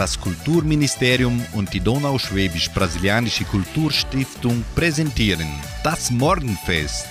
Das 0.00 0.18
Kulturministerium 0.18 1.44
und 1.52 1.74
die 1.74 1.80
Donauschwäbisch-Brasilianische 1.80 3.44
Kulturstiftung 3.44 4.64
präsentieren 4.74 5.46
das 5.84 6.10
Morgenfest. 6.10 7.04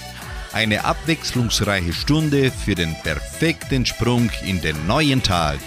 Eine 0.53 0.83
abwechslungsreiche 0.83 1.93
Stunde 1.93 2.49
für 2.49 2.73
den 2.73 2.95
perfekten 3.03 3.85
Sprung 3.85 4.31
in 4.43 4.59
den 4.61 4.87
neuen 4.87 5.21
Tag. 5.21 5.59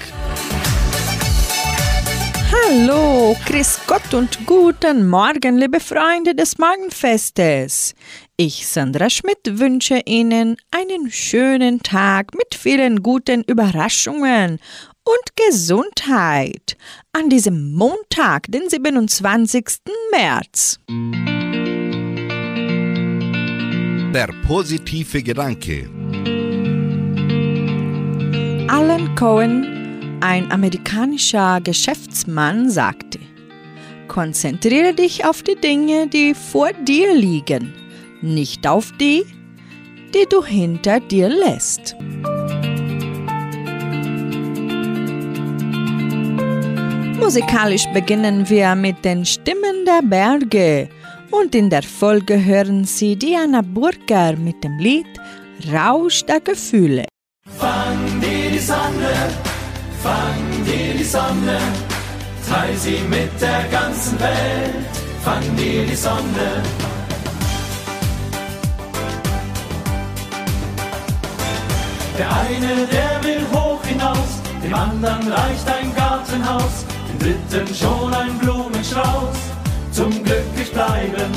Hallo, 2.67 3.37
Chris 3.45 3.79
Gott 3.87 4.15
und 4.15 4.45
guten 4.45 5.09
Morgen, 5.09 5.59
liebe 5.59 5.79
Freunde 5.79 6.35
des 6.35 6.59
Morgenfestes. 6.59 7.95
Ich, 8.37 8.67
Sandra 8.67 9.09
Schmidt, 9.09 9.61
wünsche 9.61 10.01
Ihnen 10.07 10.57
einen 10.73 11.09
schönen 11.13 11.85
Tag 11.85 12.35
mit 12.35 12.57
vielen 12.57 13.01
guten 13.01 13.43
Überraschungen 13.45 14.59
und 15.05 15.37
Gesundheit 15.47 16.77
an 17.13 17.29
diesem 17.29 17.73
Montag, 17.73 18.47
den 18.49 18.69
27. 18.69 19.65
März. 20.11 20.79
Der 24.15 24.29
positive 24.47 25.23
Gedanke. 25.23 25.89
Alan 28.69 29.15
Cohen 29.17 30.19
ein 30.23 30.53
amerikanischer 30.53 31.61
Geschäftsmann 31.61 32.71
sagte, 32.71 33.19
Konzentriere 34.07 34.95
dich 34.95 35.25
auf 35.25 35.43
die 35.43 35.57
Dinge, 35.57 36.07
die 36.07 36.35
vor 36.35 36.73
dir 36.73 37.15
liegen, 37.15 37.73
nicht 38.21 38.67
auf 38.67 38.93
die, 39.01 39.25
die 40.15 40.27
du 40.29 40.45
hinter 40.45 41.01
dir 41.01 41.29
lässt. 41.29 41.97
Musikalisch 47.23 47.87
beginnen 47.95 48.49
wir 48.49 48.75
mit 48.75 49.05
den 49.05 49.25
Stimmen 49.25 49.85
der 49.87 50.03
Berge 50.03 50.89
und 51.31 51.55
in 51.55 51.71
der 51.71 51.83
Folge 51.83 52.45
hören 52.45 52.85
Sie 52.85 53.17
Diana 53.17 53.63
Burger 53.63 54.37
mit 54.37 54.63
dem 54.63 54.79
Lied 54.79 55.07
Rausch 55.73 56.25
der 56.25 56.41
Gefühle. 56.41 57.05
Fang 57.59 58.21
dir 58.21 58.51
die 58.51 58.59
Sonne 58.59 59.53
Fang 60.03 60.65
dir 60.67 60.95
die 60.99 61.05
Sonne, 61.05 61.59
teil 62.49 62.77
sie 62.77 62.99
mit 63.09 63.41
der 63.41 63.63
ganzen 63.71 64.19
Welt. 64.19 64.95
Fang 65.23 65.43
dir 65.57 65.87
die 65.87 65.95
Sonne. 65.95 66.49
Der 72.19 72.29
eine, 72.37 72.87
der 72.97 73.23
will 73.23 73.47
hoch 73.53 73.85
hinaus, 73.85 74.43
dem 74.65 74.75
anderen 74.75 75.33
reicht 75.33 75.69
ein 75.69 75.95
Gartenhaus, 75.95 76.85
dritten 77.23 77.75
schon 77.75 78.13
ein 78.13 78.37
Blumenstrauß. 78.39 79.39
Zum 79.93 80.11
glücklich 80.11 80.73
bleiben, 80.73 81.31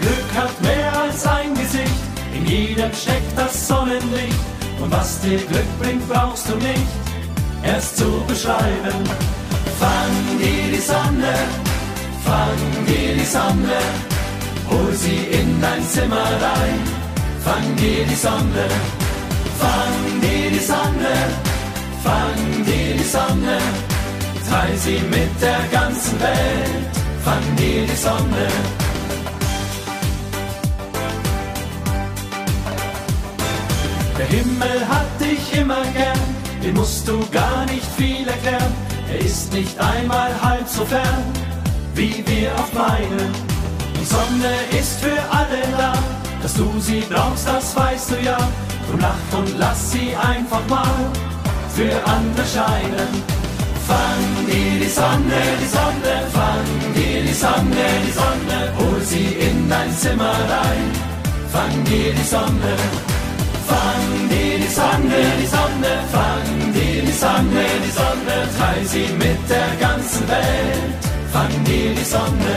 Glück 0.00 0.30
hat 0.34 0.60
mehr 0.62 0.92
als 1.02 1.26
ein 1.26 1.54
Gesicht, 1.54 2.04
in 2.34 2.46
jedem 2.46 2.92
steckt 2.92 3.36
das 3.36 3.68
Sonnenlicht. 3.68 4.40
Und 4.80 4.90
was 4.90 5.20
dir 5.20 5.38
Glück 5.38 5.78
bringt, 5.80 6.08
brauchst 6.08 6.48
du 6.48 6.56
nicht 6.56 6.88
erst 7.62 7.96
zu 7.96 8.22
beschreiben. 8.26 8.98
Fang 9.78 10.38
dir 10.38 10.72
die 10.72 10.80
Sonne, 10.80 11.34
fang 12.24 12.86
dir 12.86 13.14
die 13.14 13.24
Sonne, 13.24 13.78
hol 14.70 14.92
sie 14.92 15.28
in 15.30 15.60
dein 15.60 15.82
Zimmer 15.88 16.26
rein. 16.46 16.80
Fang 17.44 17.76
dir 17.76 18.04
die 18.06 18.14
Sonne, 18.14 18.66
fang 19.58 20.20
dir 20.22 20.50
die 20.50 20.58
Sonne, 20.58 21.14
fang 22.02 22.64
dir 22.64 22.94
die 22.96 23.04
Sonne, 23.04 23.58
teil 24.54 24.76
sie 24.76 25.00
mit 25.10 25.32
der 25.40 25.62
ganzen 25.72 26.20
Welt. 26.20 26.94
Fang 27.24 27.44
dir 27.56 27.82
die 27.90 28.00
Sonne. 28.06 28.46
Der 34.18 34.26
Himmel 34.26 34.78
hat 34.88 35.10
dich 35.20 35.58
immer 35.60 35.82
gern 35.98 36.24
den 36.64 36.74
musst 36.76 37.06
du 37.06 37.18
gar 37.30 37.66
nicht 37.66 37.86
viel 37.98 38.26
erklären. 38.26 38.72
Er 39.12 39.18
ist 39.18 39.52
nicht 39.52 39.78
einmal 39.78 40.30
halb 40.42 40.66
so 40.66 40.82
fern, 40.86 41.24
wie 41.94 42.24
wir 42.26 42.50
oft 42.58 42.72
meinen. 42.72 43.30
Die 44.00 44.06
Sonne 44.16 44.54
ist 44.80 44.94
für 45.00 45.20
alle 45.38 45.62
da, 45.76 45.92
dass 46.42 46.54
du 46.54 46.66
sie 46.78 47.02
brauchst, 47.10 47.46
das 47.46 47.76
weißt 47.76 48.12
du 48.12 48.16
ja. 48.24 48.38
Drum 48.88 49.00
lach 49.00 49.38
und 49.38 49.58
lass 49.58 49.92
sie 49.92 50.16
einfach 50.16 50.66
mal 50.68 50.96
für 51.76 51.92
andere 52.06 52.46
scheinen. 52.46 53.43
Fang 53.88 54.46
dir 54.46 54.74
die 54.82 54.92
Sonne, 55.00 55.40
die 55.60 55.70
Sonne, 55.76 56.14
fang 56.32 56.68
dir 56.94 57.22
die 57.22 57.34
Sonne, 57.34 57.86
die 58.06 58.14
Sonne, 58.20 58.58
hol 58.78 59.00
sie 59.02 59.28
in 59.48 59.68
dein 59.68 59.90
Zimmer 59.96 60.36
rein. 60.54 60.86
Fang 61.52 61.84
dir 61.84 62.12
die 62.12 62.28
Sonne, 62.34 62.72
fang 63.70 64.28
dir 64.30 64.58
die 64.58 64.72
Sonne, 64.78 65.20
die 65.40 65.46
Sonne, 65.46 65.92
fang 66.12 66.54
Sonne, 67.24 67.64
die 67.84 67.90
Sonne, 67.90 68.36
teil 68.58 68.84
sie 68.84 69.08
mit 69.14 69.48
der 69.48 69.70
ganzen 69.80 70.28
Welt. 70.28 71.04
Fang 71.32 71.64
dir 71.64 71.94
die 71.94 72.04
Sonne. 72.04 72.54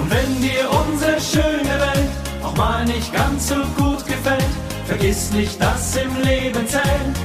Und 0.00 0.10
wenn 0.10 0.40
dir 0.40 0.64
unsere 0.80 1.20
schöne 1.20 1.74
Welt 1.86 2.10
auch 2.42 2.56
mal 2.56 2.84
nicht 2.86 3.12
ganz 3.12 3.48
so 3.48 3.56
gut 3.76 4.06
gefällt, 4.06 4.65
vergiss 4.86 5.30
nicht, 5.32 5.60
dass 5.60 5.96
im 5.96 6.22
Leben 6.22 6.66
zählt, 6.66 7.16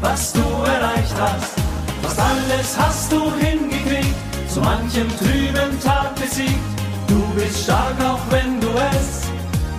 was 0.00 0.32
du 0.32 0.40
erreicht 0.40 1.14
hast. 1.18 1.54
Fast 2.02 2.20
alles 2.20 2.78
hast 2.78 3.12
du 3.12 3.32
hingekriegt, 3.38 4.14
zu 4.48 4.60
manchem 4.60 5.08
trüben 5.18 5.80
Tag 5.82 6.14
besiegt. 6.16 6.66
Du 7.06 7.20
bist 7.34 7.64
stark, 7.64 7.96
auch 8.04 8.20
wenn 8.30 8.60
du 8.60 8.68
es 8.92 9.24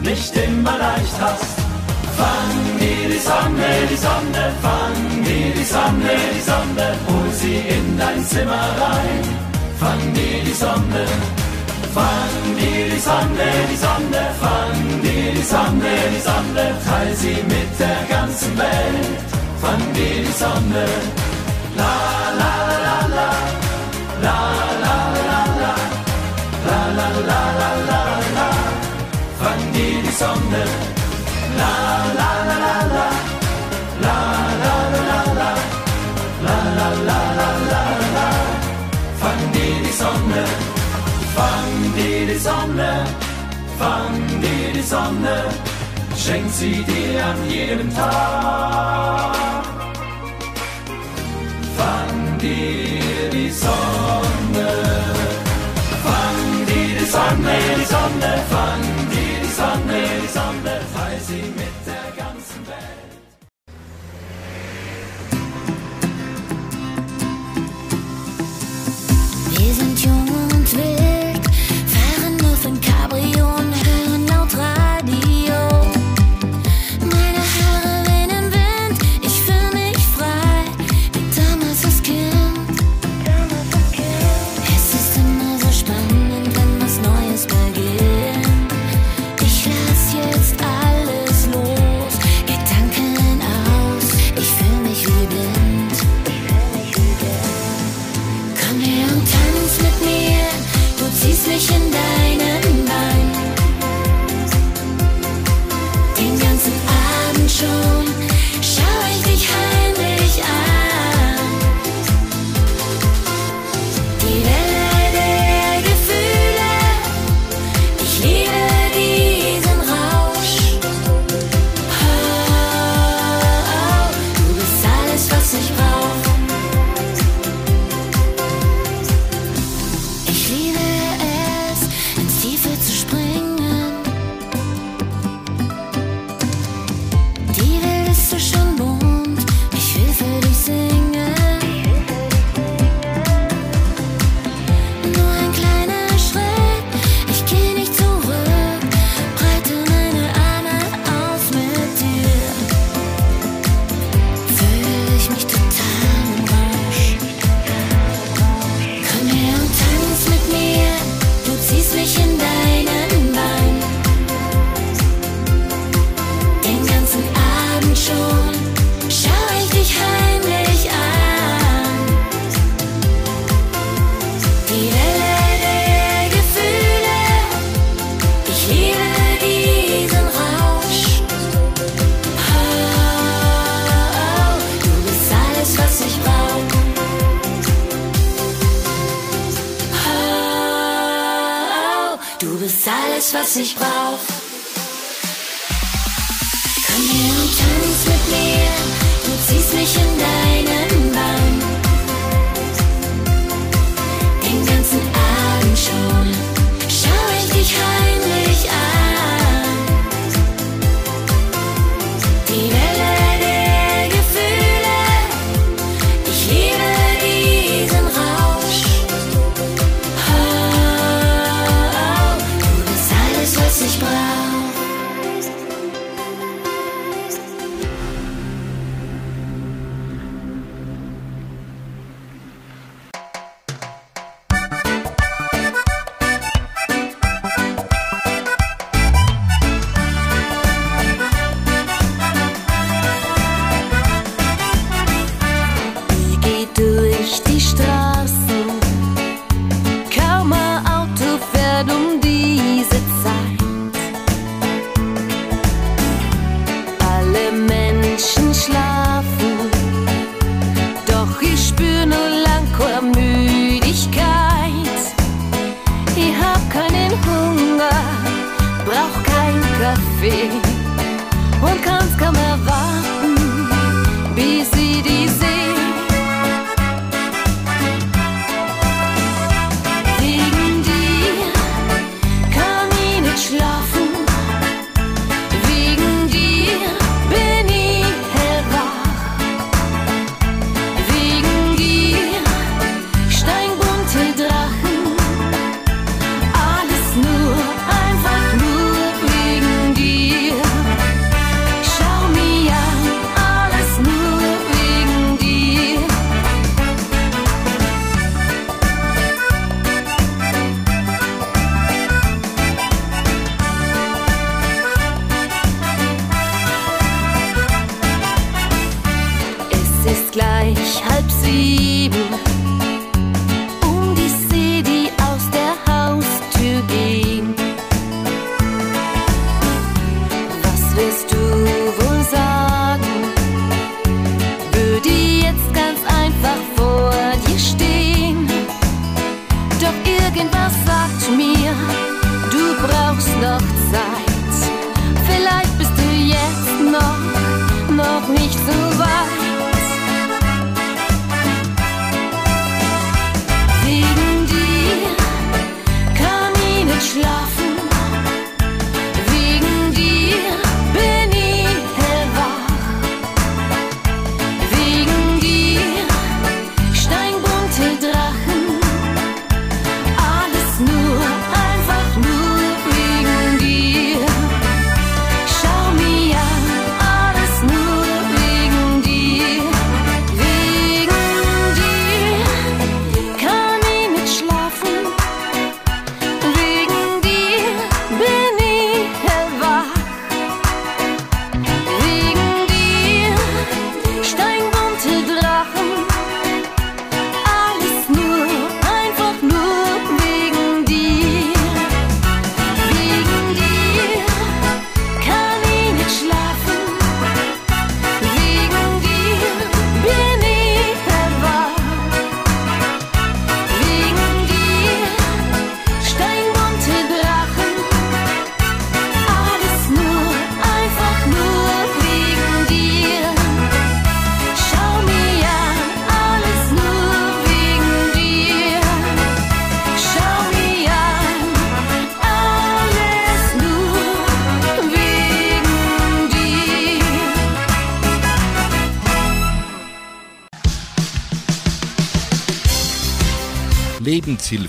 nicht 0.01 0.35
immer 0.37 0.77
leicht 0.77 1.17
hast. 1.19 1.55
Fang 2.17 2.79
dir 2.79 3.09
die 3.13 3.19
Sonne, 3.19 3.69
die 3.91 3.97
Sonne, 3.97 4.43
fang 4.61 5.23
dir 5.23 5.51
die 5.53 5.63
Sonne, 5.63 6.15
die 6.35 6.41
Sonne, 6.41 6.87
hol 7.07 7.31
sie 7.33 7.57
in 7.57 7.97
dein 7.97 8.23
Zimmer 8.25 8.67
rein. 8.79 9.23
Fang 9.77 10.13
dir 10.13 10.43
die 10.45 10.53
Sonne, 10.53 11.05
fang 11.95 12.55
dir 12.59 12.85
die 12.93 12.99
Sonne, 13.07 13.49
die 13.71 13.79
Sonne, 13.85 14.23
fang 14.41 14.79
dir 15.03 15.31
die 15.37 15.45
Sonne, 15.53 15.93
die 16.13 16.23
Sonne, 16.29 16.65
teil 16.85 17.11
sie 17.21 17.39
mit 17.53 17.71
der 17.79 18.01
ganzen 18.15 18.51
Welt. 18.57 19.19
Fang 19.61 19.83
dir 19.97 20.17
die 20.25 20.35
Sonne, 20.41 20.85
la 21.79 21.95
la 22.41 22.53
la 22.85 22.97
la, 23.17 23.29
la 24.25 24.39
la 24.83 24.97
la 25.25 25.39
la, 25.61 25.73
la 26.67 26.79
la 26.97 27.07
la 27.29 27.41
la 27.59 28.01
la 28.37 28.49
fang 29.39 29.63
dir 29.73 29.97
die 30.05 30.15
Sonne. 30.21 30.63
La 31.59 31.73
la 32.13 32.14
Sonne, 42.75 43.05
fang 43.79 44.41
dir 44.41 44.73
die 44.73 44.81
Sonne, 44.81 45.45
schenk 46.17 46.51
sie 46.51 46.83
dir 46.83 47.25
an 47.25 47.49
jedem 47.49 47.89
Tag. 47.95 49.33
Fang 51.77 52.37
dir 52.37 53.29
die 53.31 53.49
Sonne, 53.49 54.71
fang 56.03 56.65
dir 56.67 56.99
die 56.99 57.05
Sonne, 57.05 57.55
die 57.77 57.85
Sonne, 57.85 58.31
fang 58.49 58.83
dir 59.09 59.37
die 59.41 59.53
Sonne, 59.59 59.99
die 60.21 60.27
Sonne, 60.37 60.75
fall 60.93 61.17
sie 61.27 61.45
mit 61.55 61.75
der 61.87 62.07
ganzen 62.21 62.61
Welt. 62.67 63.11
Wir 69.57 69.73
sind 69.73 69.97
jung 70.03 70.27
und 70.51 70.73
wild. 70.75 71.24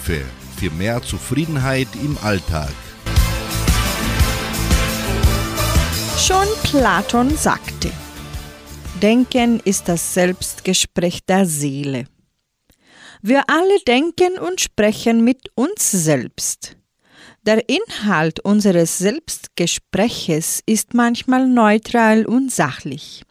Hilfe 0.06 0.25
für 0.56 0.70
mehr 0.70 1.02
Zufriedenheit 1.02 1.88
im 2.02 2.16
Alltag. 2.22 2.72
Schon 6.18 6.46
Platon 6.62 7.36
sagte, 7.36 7.90
Denken 9.02 9.60
ist 9.60 9.88
das 9.88 10.14
Selbstgespräch 10.14 11.25
der 11.26 11.44
Seele. 11.44 12.06
Wir 13.20 13.42
alle 13.48 13.78
denken 13.86 14.38
und 14.38 14.60
sprechen 14.60 15.25
mit 15.25 15.50
uns 15.54 15.90
selbst. 15.90 16.76
Der 17.42 17.68
Inhalt 17.68 18.40
unseres 18.40 18.98
Selbstgespräches 18.98 20.62
ist 20.66 20.94
manchmal 20.94 21.46
neutral 21.46 22.25
und 22.25 22.50
sachlich. 22.50 23.25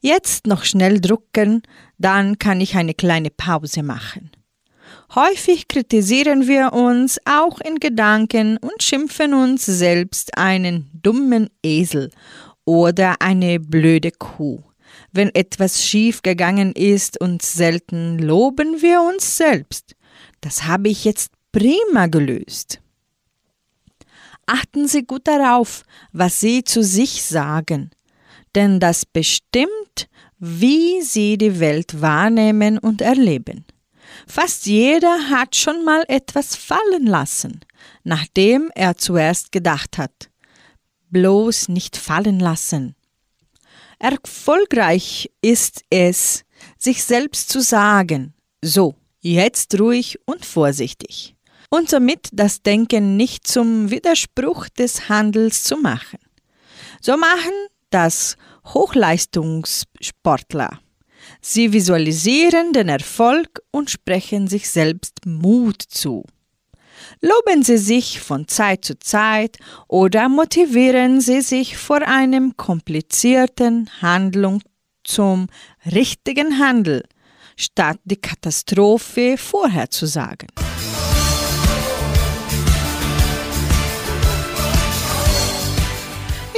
Jetzt 0.00 0.46
noch 0.46 0.64
schnell 0.64 1.00
drucken, 1.00 1.62
dann 1.98 2.38
kann 2.38 2.60
ich 2.60 2.76
eine 2.76 2.94
kleine 2.94 3.30
Pause 3.30 3.82
machen. 3.82 4.30
Häufig 5.14 5.68
kritisieren 5.68 6.48
wir 6.48 6.72
uns 6.72 7.18
auch 7.24 7.60
in 7.60 7.76
Gedanken 7.76 8.56
und 8.58 8.82
schimpfen 8.82 9.34
uns 9.34 9.64
selbst 9.64 10.36
einen 10.36 10.90
dummen 10.92 11.48
Esel 11.62 12.10
oder 12.64 13.20
eine 13.20 13.60
blöde 13.60 14.10
Kuh. 14.10 14.62
Wenn 15.12 15.34
etwas 15.34 15.84
schief 15.84 16.22
gegangen 16.22 16.72
ist 16.72 17.20
und 17.20 17.42
selten 17.42 18.18
loben 18.18 18.82
wir 18.82 19.00
uns 19.00 19.36
selbst. 19.36 19.94
Das 20.40 20.64
habe 20.64 20.88
ich 20.88 21.04
jetzt 21.04 21.30
prima 21.52 22.06
gelöst. 22.08 22.80
Achten 24.46 24.86
Sie 24.86 25.04
gut 25.04 25.26
darauf, 25.26 25.84
was 26.12 26.40
Sie 26.40 26.64
zu 26.64 26.82
sich 26.82 27.22
sagen, 27.24 27.90
denn 28.54 28.78
das 28.78 29.04
bestimmt, 29.06 30.08
wie 30.38 31.00
Sie 31.02 31.38
die 31.38 31.58
Welt 31.60 32.00
wahrnehmen 32.00 32.78
und 32.78 33.00
erleben. 33.00 33.64
Fast 34.26 34.66
jeder 34.66 35.30
hat 35.30 35.54
schon 35.54 35.84
mal 35.84 36.04
etwas 36.08 36.56
fallen 36.56 37.06
lassen, 37.06 37.60
nachdem 38.02 38.70
er 38.74 38.96
zuerst 38.96 39.52
gedacht 39.52 39.98
hat. 39.98 40.30
Bloß 41.10 41.68
nicht 41.68 41.96
fallen 41.96 42.40
lassen. 42.40 42.96
Erfolgreich 43.98 45.30
ist 45.40 45.82
es, 45.90 46.44
sich 46.76 47.04
selbst 47.04 47.48
zu 47.48 47.60
sagen, 47.60 48.34
so, 48.60 48.96
jetzt 49.20 49.78
ruhig 49.78 50.18
und 50.26 50.44
vorsichtig 50.44 51.36
und 51.70 51.88
somit 51.88 52.28
das 52.32 52.62
Denken 52.62 53.16
nicht 53.16 53.46
zum 53.46 53.90
Widerspruch 53.90 54.68
des 54.68 55.08
Handels 55.08 55.62
zu 55.64 55.76
machen. 55.76 56.18
So 57.00 57.16
machen 57.16 57.52
das 57.90 58.36
Hochleistungssportler. 58.64 60.80
Sie 61.48 61.72
visualisieren 61.72 62.72
den 62.72 62.88
Erfolg 62.88 63.62
und 63.70 63.88
sprechen 63.88 64.48
sich 64.48 64.68
selbst 64.68 65.26
Mut 65.26 65.80
zu. 65.80 66.24
Loben 67.20 67.62
Sie 67.62 67.78
sich 67.78 68.18
von 68.18 68.48
Zeit 68.48 68.84
zu 68.84 68.98
Zeit 68.98 69.56
oder 69.86 70.28
motivieren 70.28 71.20
Sie 71.20 71.42
sich 71.42 71.76
vor 71.76 72.02
einem 72.02 72.56
komplizierten 72.56 73.88
Handlung 74.02 74.60
zum 75.04 75.46
richtigen 75.84 76.58
Handel, 76.58 77.04
statt 77.56 78.00
die 78.02 78.16
Katastrophe 78.16 79.36
vorherzusagen. 79.38 80.48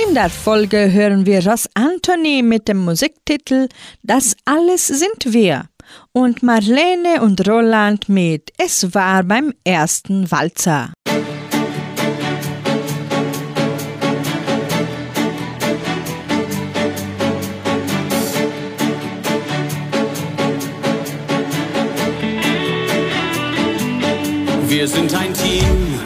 In 0.06 0.14
der 0.14 0.30
Folge 0.30 0.92
hören 0.92 1.26
wir 1.26 1.44
Ross 1.44 1.68
Anthony 1.74 2.42
mit 2.42 2.68
dem 2.68 2.78
Musiktitel 2.78 3.68
Das 4.02 4.36
alles 4.44 4.86
sind 4.86 5.32
wir 5.32 5.64
und 6.12 6.42
Marlene 6.42 7.20
und 7.20 7.46
Roland 7.48 8.08
mit 8.08 8.52
Es 8.58 8.94
war 8.94 9.24
beim 9.24 9.52
ersten 9.64 10.30
Walzer. 10.30 10.92
Wir 24.68 24.86
sind 24.86 25.12
ein 25.14 25.34
Team 25.34 25.98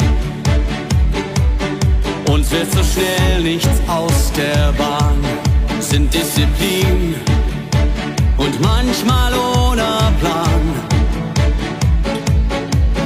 uns 2.32 2.50
wird 2.50 2.72
so 2.72 2.82
schnell 2.82 3.42
nichts 3.42 3.68
aus 3.68 3.71
der 4.36 4.72
Bahn, 4.72 5.18
sind 5.80 6.12
Disziplin 6.12 7.16
und 8.36 8.60
manchmal 8.60 9.32
ohne 9.34 9.82
Plan. 10.20 10.62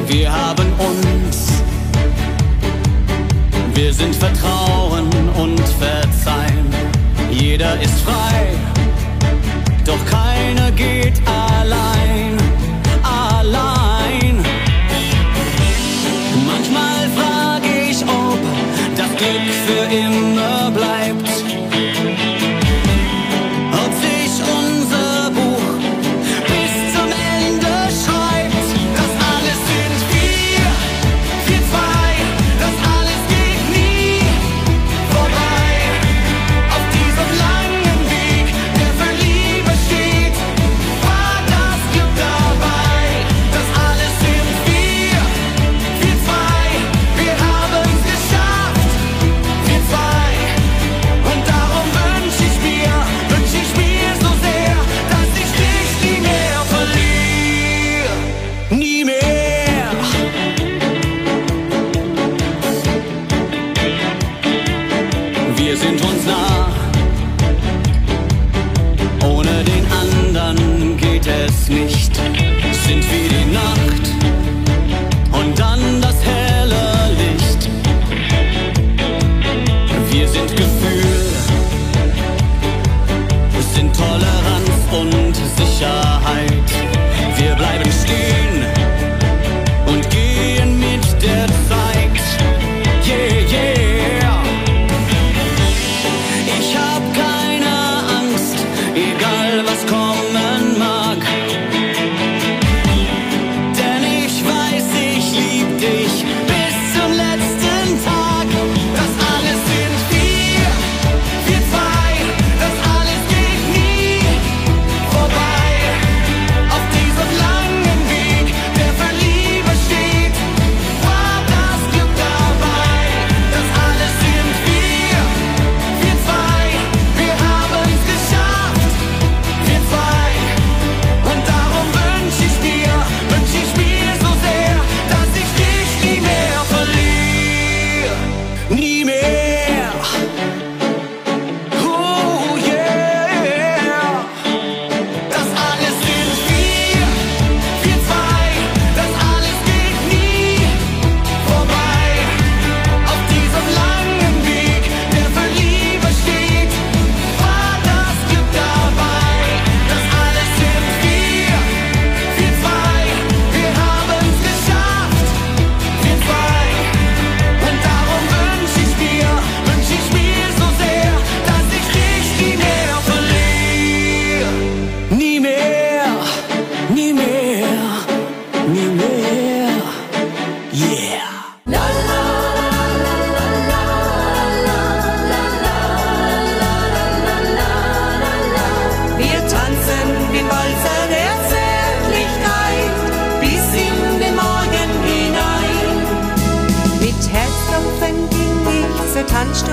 Wir 0.06 0.33
haben 0.33 0.73
uns, 0.78 1.52
wir 3.75 3.92
sind 3.92 4.14
Vertrauen 4.14 5.09
und 5.37 5.61
Verzeihen. 5.80 6.66
Jeder 7.30 7.80
ist 7.80 8.00
frei, 8.00 8.54
doch 9.85 10.04
keiner 10.06 10.71
geht 10.73 11.21
allein, 11.26 11.46
und 89.87 90.11
gehen 90.11 90.36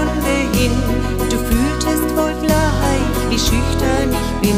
Tanzstunde 0.03 0.57
hin. 0.57 0.71
Du 1.29 1.37
fühltest 1.37 2.15
wohl 2.15 2.33
gleich, 2.41 3.29
wie 3.29 3.39
schüchtern 3.39 4.11
ich 4.11 4.41
bin. 4.41 4.57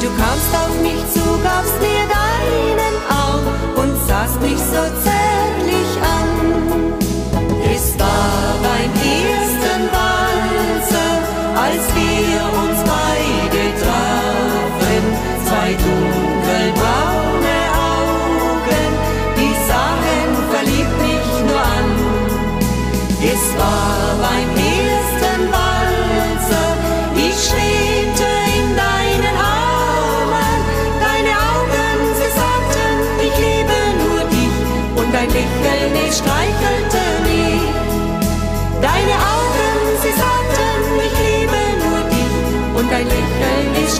Du 0.00 0.08
kamst 0.16 0.54
auf 0.54 0.80
mich 0.82 1.00
zu, 1.12 1.20
gabst 1.42 1.74
mir 1.80 2.06
deinen 2.08 2.96
Arm 3.08 3.42
und 3.76 4.08
sahst 4.08 4.40
mich 4.40 4.58
so 4.58 4.82
zärtlich 5.02 5.09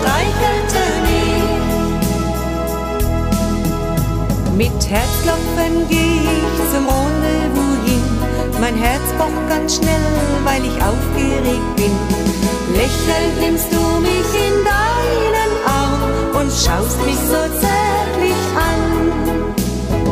streichelte 0.00 0.82
mich. 1.04 1.50
Mit 4.56 4.80
Herzklopfen 4.90 5.88
geh 5.88 6.20
ich 6.36 6.56
zum 6.72 6.84
Rendezvous 6.88 7.78
hin. 7.86 8.04
Mein 8.60 8.76
Herz 8.76 9.06
pocht 9.18 9.48
ganz 9.48 9.76
schnell, 9.76 10.06
weil 10.44 10.62
ich 10.64 10.76
aufgeregt 10.82 11.76
bin. 11.76 11.94
Lächelnd 12.74 13.40
nimmst 13.40 13.72
du 13.72 13.82
mich 14.00 14.30
in 14.46 14.56
deinen 14.74 15.52
Arm 15.66 16.02
und 16.38 16.50
schaust 16.50 16.98
mich 17.06 17.20
so 17.32 17.40
zärtlich 17.64 18.42
an. 18.70 18.80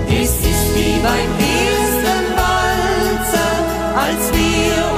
Es 0.08 0.32
ist 0.52 0.66
wie 0.74 0.96
beim 1.02 1.30
ersten 1.38 2.24
Walzer, 2.40 3.54
als 3.94 4.22
wir 4.32 4.97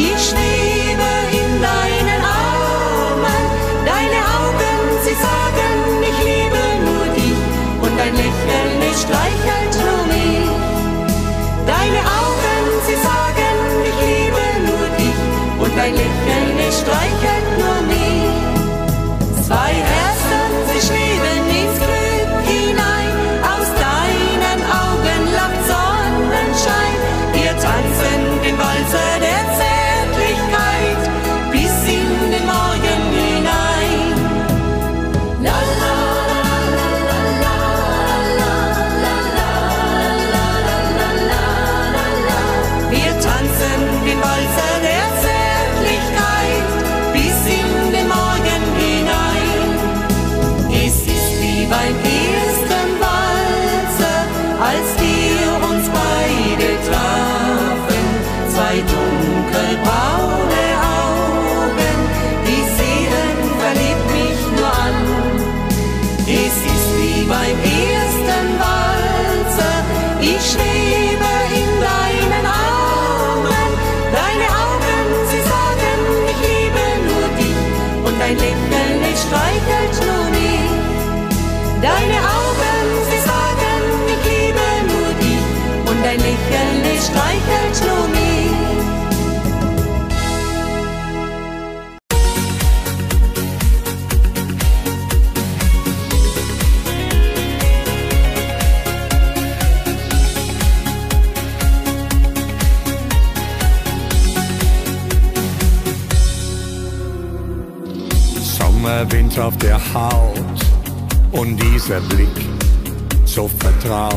ich 0.00 0.28
schwebe 0.28 1.10
in 1.40 1.50
deinen 1.62 2.22
Armen. 2.24 3.42
Deine 3.84 4.20
Augen, 4.40 4.78
sie 5.04 5.16
sagen, 5.28 5.72
ich 6.08 6.18
liebe 6.30 6.62
nur 6.86 7.06
dich 7.14 7.40
und 7.82 7.98
dein 7.98 8.14
Lächeln, 8.14 8.72
es 8.90 9.02
streichelt 9.02 9.74
nur 9.86 10.02
mich. 10.14 10.50
Deine 11.66 12.00
Augen, 12.20 12.62
sie 12.86 12.98
sagen, 13.08 13.56
ich 13.90 13.98
liebe 14.08 14.44
nur 14.66 14.86
dich 15.00 15.20
und 15.62 15.72
dein 15.76 15.94
Lächeln, 15.94 16.58
es 16.68 16.80
streichelt 16.80 17.49
Sommerwind 109.00 109.38
auf 109.38 109.56
der 109.56 109.80
Haut 109.94 110.60
und 111.32 111.56
dieser 111.56 112.00
Blick 112.00 112.28
so 113.24 113.48
vertraut. 113.48 114.12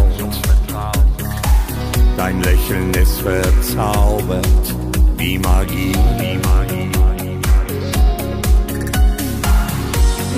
Dein 2.18 2.42
Lächeln 2.42 2.94
ist 2.94 3.22
verzaubert 3.22 4.76
wie 5.18 5.40
Magie. 5.40 5.94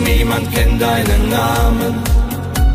Niemand 0.03 0.53
kennt 0.53 0.79
deinen 0.79 1.29
Namen 1.29 1.95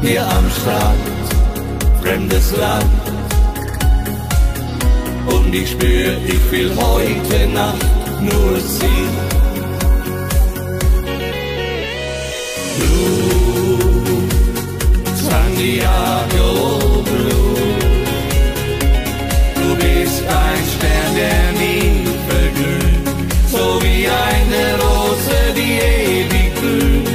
hier 0.03 0.27
am 0.27 0.51
Strand, 0.51 2.03
fremdes 2.03 2.57
Land. 2.57 2.85
Und 5.27 5.55
ich 5.55 5.71
spür, 5.71 6.17
ich 6.27 6.51
will 6.51 6.73
heute 6.77 7.47
Nacht 7.55 8.23
nur 8.23 8.59
sie. 8.59 9.40
Santiago 15.61 17.03
Blue. 17.05 17.55
Du 19.57 19.77
bist 19.77 20.23
ein 20.27 20.65
Stern, 20.73 21.15
der 21.15 21.53
nie 21.61 22.07
verglüht, 22.29 23.07
so 23.53 23.79
wie 23.83 24.09
eine 24.09 24.63
Rose, 24.83 25.39
die 25.55 25.75
ewig 26.01 26.55
blüht. 26.61 27.09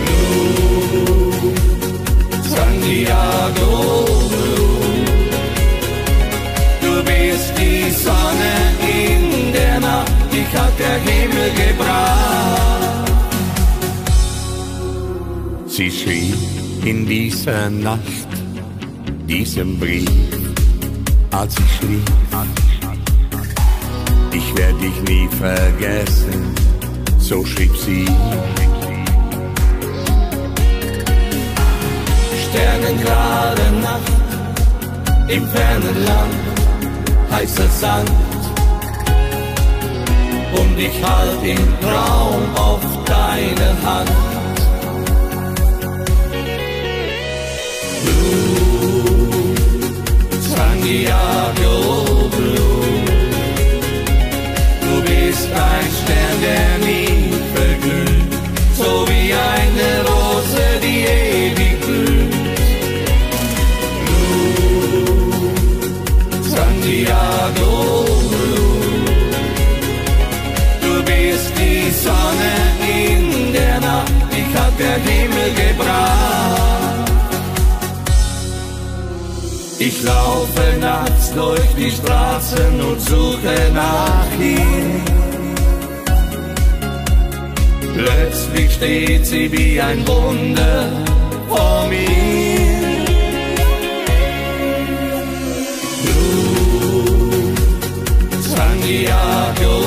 Blue, 0.00 1.54
Santiago 2.54 3.72
Blue. 4.30 4.94
Du 6.82 6.92
bist 7.02 7.52
die 7.58 7.90
Sonne 7.90 8.54
in 9.02 9.52
der 9.52 9.80
Nacht, 9.80 10.12
dich 10.32 10.52
hat 10.56 10.78
der 10.78 10.98
Himmel 11.00 11.50
gebracht. 11.50 12.16
Sie 15.66 15.90
schrieb 15.90 16.35
in 16.86 17.04
dieser 17.04 17.68
Nacht 17.68 18.28
diesen 19.28 19.76
Brief, 19.80 20.08
als 21.32 21.56
ich 21.58 21.76
schlief. 21.78 22.04
Ich 24.32 24.56
werde 24.56 24.78
dich 24.78 25.02
nie 25.02 25.28
vergessen, 25.36 26.54
so 27.18 27.44
schrieb 27.44 27.76
sie. 27.76 28.06
Sternenklare 32.44 33.72
Nacht 33.82 35.26
im 35.26 35.44
fernen 35.48 36.04
Land, 36.04 36.34
heißer 37.32 37.68
Sand. 37.68 38.10
Und 40.52 40.78
ich 40.78 41.02
halt 41.02 41.42
im 41.42 41.80
Traum 41.80 42.54
auf 42.54 42.80
deine 43.04 43.70
Hand. 43.84 44.35
Diablo 50.86 52.30
Blue. 52.30 53.02
Du 54.82 55.02
bist 55.02 55.48
ein 55.52 55.88
Stern, 55.98 56.36
der 56.46 56.68
nie 56.86 57.32
verglüht, 57.56 58.32
so 58.78 59.04
wie 59.08 59.32
eine 59.34 59.90
Rose, 60.08 60.64
die 60.84 61.00
ewig 61.02 61.80
blüht. 61.80 62.34
Blue, 64.04 65.50
Santiago 66.54 67.72
Blue. 68.30 69.02
Du 70.82 70.92
bist 71.02 71.50
die 71.58 71.90
Sonne 71.90 72.54
in 73.02 73.52
der 73.52 73.80
Nacht, 73.80 74.12
dich 74.30 74.52
hat 74.56 74.78
der 74.78 74.98
Himmel 75.00 75.50
gebracht. 75.52 76.45
Laufe 80.06 80.78
nachts 80.80 81.32
durch 81.34 81.70
die 81.76 81.90
Straßen 81.90 82.80
und 82.88 83.00
suche 83.00 83.56
nach 83.74 84.30
ihm. 84.40 85.02
Plötzlich 87.94 88.72
steht 88.74 89.26
sie 89.26 89.50
wie 89.50 89.80
ein 89.80 90.06
Wunder 90.06 90.84
vor 91.48 91.86
mir. 91.88 92.06
Santiago 98.54 99.85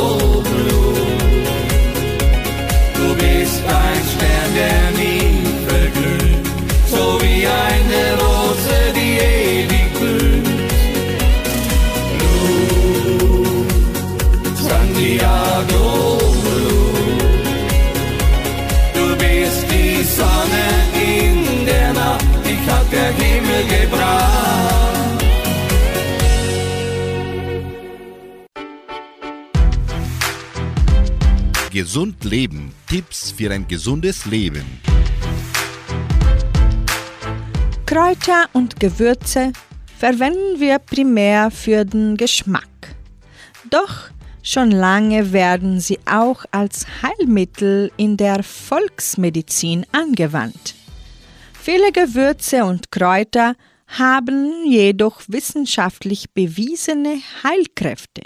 Gesund 31.79 32.25
Leben. 32.25 32.73
Tipps 32.89 33.31
für 33.31 33.49
ein 33.51 33.65
gesundes 33.65 34.25
Leben. 34.25 34.65
Kräuter 37.85 38.49
und 38.51 38.81
Gewürze 38.81 39.53
verwenden 39.97 40.59
wir 40.59 40.79
primär 40.79 41.49
für 41.49 41.85
den 41.85 42.17
Geschmack. 42.17 42.67
Doch 43.69 44.09
schon 44.43 44.71
lange 44.71 45.31
werden 45.31 45.79
sie 45.79 45.99
auch 46.05 46.43
als 46.51 46.85
Heilmittel 47.01 47.93
in 47.95 48.17
der 48.17 48.43
Volksmedizin 48.43 49.85
angewandt. 49.93 50.75
Viele 51.53 51.93
Gewürze 51.93 52.65
und 52.65 52.91
Kräuter 52.91 53.55
haben 53.87 54.65
jedoch 54.67 55.21
wissenschaftlich 55.29 56.29
bewiesene 56.33 57.21
Heilkräfte. 57.41 58.23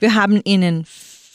Wir 0.00 0.16
haben 0.16 0.40
ihnen 0.42 0.84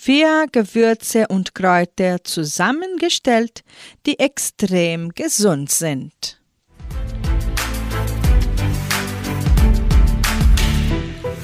vier 0.10 0.48
Gewürze 0.52 1.28
und 1.28 1.54
Kräuter 1.54 2.24
zusammengestellt, 2.24 3.62
die 4.08 4.18
extrem 4.18 5.10
gesund 5.10 5.70
sind. 5.70 6.42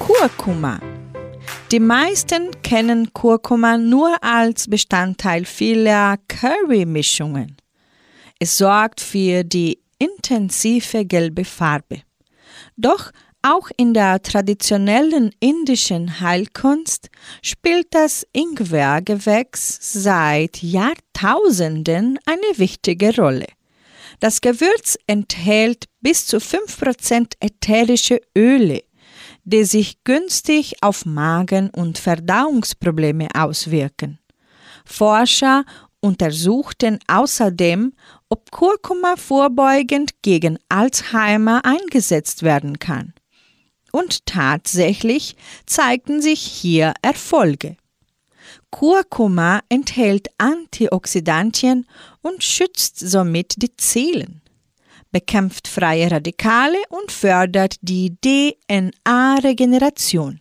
Kurkuma. 0.00 0.80
Die 1.70 1.78
meisten 1.78 2.60
kennen 2.62 3.12
Kurkuma 3.12 3.78
nur 3.78 4.20
als 4.20 4.68
Bestandteil 4.68 5.44
vieler 5.44 6.16
Curry-Mischungen. 6.26 7.58
Es 8.40 8.58
sorgt 8.58 9.00
für 9.00 9.44
die 9.44 9.78
intensive 10.00 11.04
gelbe 11.04 11.44
Farbe. 11.44 12.02
Doch 12.76 13.12
auch 13.46 13.70
in 13.76 13.94
der 13.94 14.20
traditionellen 14.22 15.30
indischen 15.38 16.20
Heilkunst 16.20 17.10
spielt 17.42 17.86
das 17.92 18.26
Ingwergewächs 18.32 19.78
seit 20.02 20.62
Jahrtausenden 20.62 22.18
eine 22.26 22.58
wichtige 22.58 23.14
Rolle. 23.14 23.46
Das 24.18 24.40
Gewürz 24.40 24.98
enthält 25.06 25.84
bis 26.00 26.26
zu 26.26 26.38
5% 26.38 27.34
ätherische 27.38 28.20
Öle, 28.36 28.82
die 29.44 29.64
sich 29.64 30.02
günstig 30.02 30.76
auf 30.80 31.04
Magen- 31.06 31.70
und 31.70 31.98
Verdauungsprobleme 31.98 33.28
auswirken. 33.34 34.18
Forscher 34.84 35.64
untersuchten 36.00 36.98
außerdem, 37.06 37.92
ob 38.28 38.50
Kurkuma 38.50 39.16
vorbeugend 39.16 40.22
gegen 40.22 40.58
Alzheimer 40.68 41.64
eingesetzt 41.64 42.42
werden 42.42 42.78
kann. 42.78 43.12
Und 43.92 44.26
tatsächlich 44.26 45.36
zeigten 45.66 46.20
sich 46.20 46.40
hier 46.40 46.94
Erfolge. 47.02 47.76
Kurkuma 48.70 49.60
enthält 49.68 50.28
Antioxidantien 50.38 51.86
und 52.22 52.42
schützt 52.42 52.98
somit 52.98 53.62
die 53.62 53.76
Zellen, 53.76 54.40
bekämpft 55.10 55.68
freie 55.68 56.10
Radikale 56.10 56.78
und 56.88 57.12
fördert 57.12 57.76
die 57.80 58.16
DNA-Regeneration. 58.24 60.40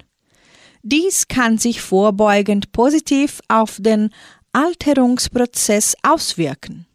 Dies 0.84 1.28
kann 1.28 1.58
sich 1.58 1.82
vorbeugend 1.82 2.72
positiv 2.72 3.42
auf 3.48 3.78
den 3.80 4.12
Alterungsprozess 4.54 5.96
auswirken. 6.04 6.86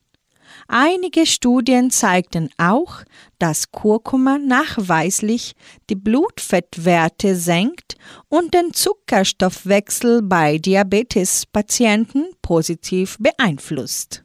Einige 0.73 1.27
Studien 1.27 1.91
zeigten 1.91 2.49
auch, 2.57 3.03
dass 3.41 3.73
Kurkuma 3.73 4.39
nachweislich 4.39 5.55
die 5.89 5.97
Blutfettwerte 5.97 7.35
senkt 7.35 7.97
und 8.29 8.55
den 8.55 8.73
Zuckerstoffwechsel 8.73 10.23
bei 10.23 10.59
Diabetespatienten 10.59 12.29
positiv 12.41 13.17
beeinflusst. 13.19 14.23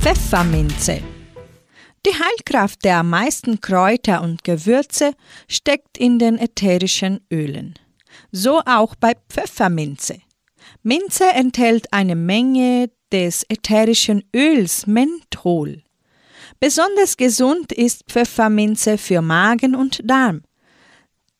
Pfefferminze 0.00 1.02
die 2.06 2.12
Heilkraft 2.14 2.84
der 2.84 3.02
meisten 3.02 3.60
Kräuter 3.60 4.22
und 4.22 4.44
Gewürze 4.44 5.14
steckt 5.48 5.98
in 5.98 6.20
den 6.20 6.38
ätherischen 6.38 7.20
Ölen. 7.32 7.74
So 8.30 8.62
auch 8.64 8.94
bei 8.94 9.14
Pfefferminze. 9.28 10.20
Minze 10.86 11.24
enthält 11.34 11.92
eine 11.92 12.14
Menge 12.14 12.92
des 13.10 13.44
ätherischen 13.48 14.22
Öls 14.32 14.86
Menthol. 14.86 15.82
Besonders 16.60 17.16
gesund 17.16 17.72
ist 17.72 18.04
Pfefferminze 18.06 18.96
für 18.96 19.20
Magen 19.20 19.74
und 19.74 20.08
Darm, 20.08 20.42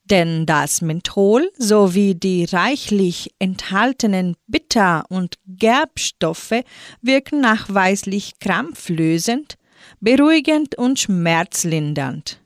denn 0.03 0.47
das 0.47 0.83
Menthol 0.83 1.49
sowie 1.57 2.17
die 2.17 2.47
reichlich 2.47 3.31
enthaltenen 3.39 4.35
Bitter- 4.49 5.05
und 5.11 5.37
Gerbstoffe 5.47 6.65
wirken 7.01 7.41
nachweislich 7.41 8.41
krampflösend, 8.41 9.59
beruhigend 10.01 10.77
und 10.77 10.99
schmerzlindernd. 10.99 12.41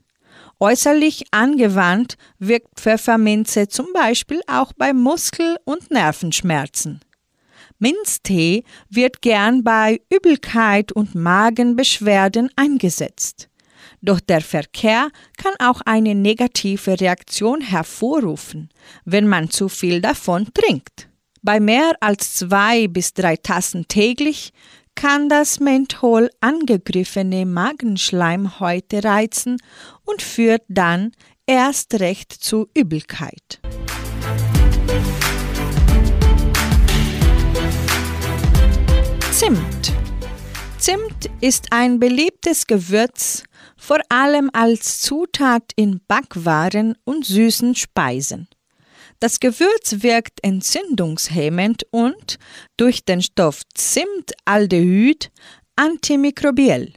Äußerlich 0.61 1.23
angewandt 1.31 2.17
wirkt 2.37 2.79
Pfefferminze 2.79 3.67
zum 3.67 3.87
Beispiel 3.93 4.41
auch 4.45 4.73
bei 4.73 4.93
Muskel- 4.93 5.57
und 5.65 5.89
Nervenschmerzen. 5.89 7.01
Minztee 7.79 8.63
wird 8.87 9.23
gern 9.23 9.63
bei 9.63 10.01
Übelkeit 10.13 10.91
und 10.91 11.15
Magenbeschwerden 11.15 12.51
eingesetzt. 12.55 13.49
Doch 14.03 14.19
der 14.19 14.41
Verkehr 14.41 15.09
kann 15.35 15.53
auch 15.57 15.81
eine 15.81 16.13
negative 16.13 17.01
Reaktion 17.01 17.61
hervorrufen, 17.61 18.69
wenn 19.03 19.27
man 19.27 19.49
zu 19.49 19.67
viel 19.67 19.99
davon 19.99 20.47
trinkt. 20.53 21.09
Bei 21.41 21.59
mehr 21.59 21.93
als 22.01 22.35
zwei 22.35 22.87
bis 22.87 23.15
drei 23.15 23.35
Tassen 23.35 23.87
täglich 23.87 24.53
kann 24.95 25.29
das 25.29 25.59
Menthol 25.59 26.29
angegriffene 26.41 27.45
Magenschleimhäute 27.45 29.03
reizen 29.03 29.57
und 30.05 30.21
führt 30.21 30.63
dann 30.67 31.11
erst 31.45 31.99
recht 31.99 32.31
zu 32.31 32.67
Übelkeit. 32.73 33.59
Zimt. 39.31 39.93
Zimt 40.77 41.29
ist 41.41 41.67
ein 41.71 41.99
beliebtes 41.99 42.67
Gewürz, 42.67 43.43
vor 43.77 43.99
allem 44.09 44.49
als 44.53 45.01
Zutat 45.01 45.71
in 45.75 46.01
Backwaren 46.07 46.95
und 47.03 47.25
süßen 47.25 47.75
Speisen. 47.75 48.47
Das 49.21 49.39
Gewürz 49.39 49.97
wirkt 49.99 50.43
entzündungshemmend 50.43 51.83
und 51.91 52.39
durch 52.75 53.05
den 53.05 53.21
Stoff 53.21 53.61
Zimtaldehyd 53.75 55.29
antimikrobiell. 55.75 56.93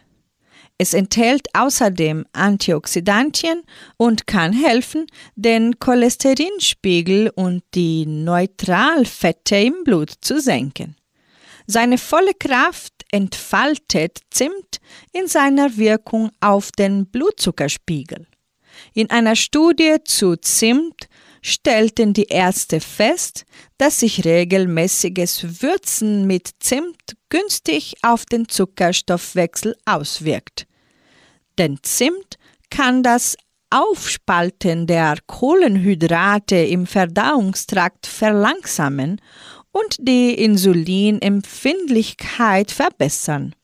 Es 0.78 0.94
enthält 0.94 1.46
außerdem 1.52 2.24
Antioxidantien 2.32 3.62
und 3.98 4.26
kann 4.26 4.54
helfen, 4.54 5.06
den 5.36 5.78
Cholesterinspiegel 5.78 7.30
und 7.34 7.62
die 7.74 8.06
Neutralfette 8.06 9.56
im 9.56 9.84
Blut 9.84 10.10
zu 10.22 10.40
senken. 10.40 10.96
Seine 11.66 11.98
volle 11.98 12.32
Kraft 12.32 13.04
entfaltet 13.12 14.20
Zimt 14.30 14.78
in 15.12 15.28
seiner 15.28 15.76
Wirkung 15.76 16.30
auf 16.40 16.72
den 16.72 17.04
Blutzuckerspiegel. 17.04 18.26
In 18.94 19.10
einer 19.10 19.36
Studie 19.36 19.98
zu 20.04 20.36
Zimt 20.36 21.06
stellten 21.46 22.14
die 22.14 22.28
Ärzte 22.28 22.80
fest, 22.80 23.44
dass 23.76 24.00
sich 24.00 24.24
regelmäßiges 24.24 25.60
Würzen 25.62 26.26
mit 26.26 26.48
Zimt 26.60 27.18
günstig 27.28 27.96
auf 28.00 28.24
den 28.24 28.48
Zuckerstoffwechsel 28.48 29.76
auswirkt. 29.84 30.66
Denn 31.58 31.80
Zimt 31.82 32.38
kann 32.70 33.02
das 33.02 33.36
Aufspalten 33.68 34.86
der 34.86 35.18
Kohlenhydrate 35.26 36.56
im 36.56 36.86
Verdauungstrakt 36.86 38.06
verlangsamen 38.06 39.20
und 39.70 39.96
die 39.98 40.32
Insulinempfindlichkeit 40.32 42.70
verbessern. 42.70 43.54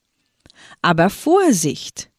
Aber 0.83 1.09
Vorsicht! 1.09 2.11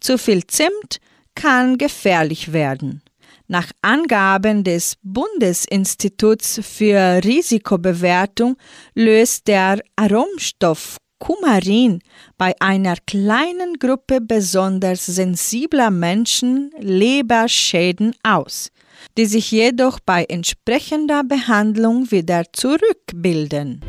Zu 0.00 0.16
viel 0.16 0.46
Zimt 0.46 0.98
kann 1.34 1.76
gefährlich 1.76 2.54
werden. 2.54 3.02
Nach 3.50 3.72
Angaben 3.82 4.62
des 4.62 4.96
Bundesinstituts 5.02 6.60
für 6.62 7.18
Risikobewertung 7.24 8.56
löst 8.94 9.48
der 9.48 9.80
Aromstoff 9.96 10.98
Kumarin 11.18 11.98
bei 12.38 12.54
einer 12.60 12.94
kleinen 13.08 13.74
Gruppe 13.80 14.20
besonders 14.20 15.04
sensibler 15.04 15.90
Menschen 15.90 16.70
Leberschäden 16.78 18.14
aus, 18.22 18.68
die 19.18 19.26
sich 19.26 19.50
jedoch 19.50 19.98
bei 19.98 20.26
entsprechender 20.28 21.24
Behandlung 21.24 22.08
wieder 22.12 22.44
zurückbilden. 22.52 23.80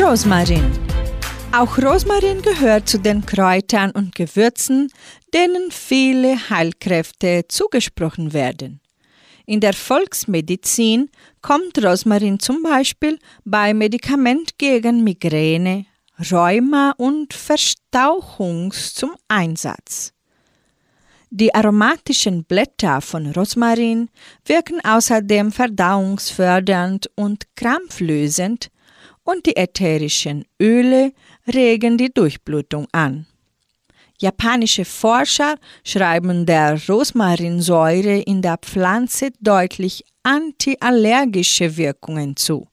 Rosmarin 0.00 0.89
auch 1.52 1.78
Rosmarin 1.78 2.42
gehört 2.42 2.88
zu 2.88 2.98
den 2.98 3.26
Kräutern 3.26 3.90
und 3.90 4.14
Gewürzen, 4.14 4.92
denen 5.34 5.70
viele 5.70 6.36
Heilkräfte 6.48 7.44
zugesprochen 7.48 8.32
werden. 8.32 8.80
In 9.46 9.60
der 9.60 9.72
Volksmedizin 9.72 11.10
kommt 11.42 11.82
Rosmarin 11.84 12.38
zum 12.38 12.62
Beispiel 12.62 13.18
bei 13.44 13.74
Medikament 13.74 14.58
gegen 14.58 15.02
Migräne, 15.02 15.86
Rheuma 16.30 16.94
und 16.98 17.34
Verstauchung 17.34 18.72
zum 18.72 19.10
Einsatz. 19.26 20.12
Die 21.30 21.52
aromatischen 21.54 22.44
Blätter 22.44 23.00
von 23.00 23.26
Rosmarin 23.32 24.08
wirken 24.44 24.80
außerdem 24.84 25.50
verdauungsfördernd 25.50 27.10
und 27.16 27.44
krampflösend 27.56 28.70
und 29.24 29.46
die 29.46 29.56
ätherischen 29.56 30.44
Öle 30.60 31.12
regen 31.54 31.98
die 31.98 32.12
Durchblutung 32.12 32.86
an. 32.92 33.26
Japanische 34.18 34.84
Forscher 34.84 35.56
schreiben 35.82 36.44
der 36.44 36.78
Rosmarinsäure 36.88 38.20
in 38.20 38.42
der 38.42 38.58
Pflanze 38.58 39.30
deutlich 39.40 40.04
antiallergische 40.22 41.76
Wirkungen 41.76 42.36
zu. 42.36 42.68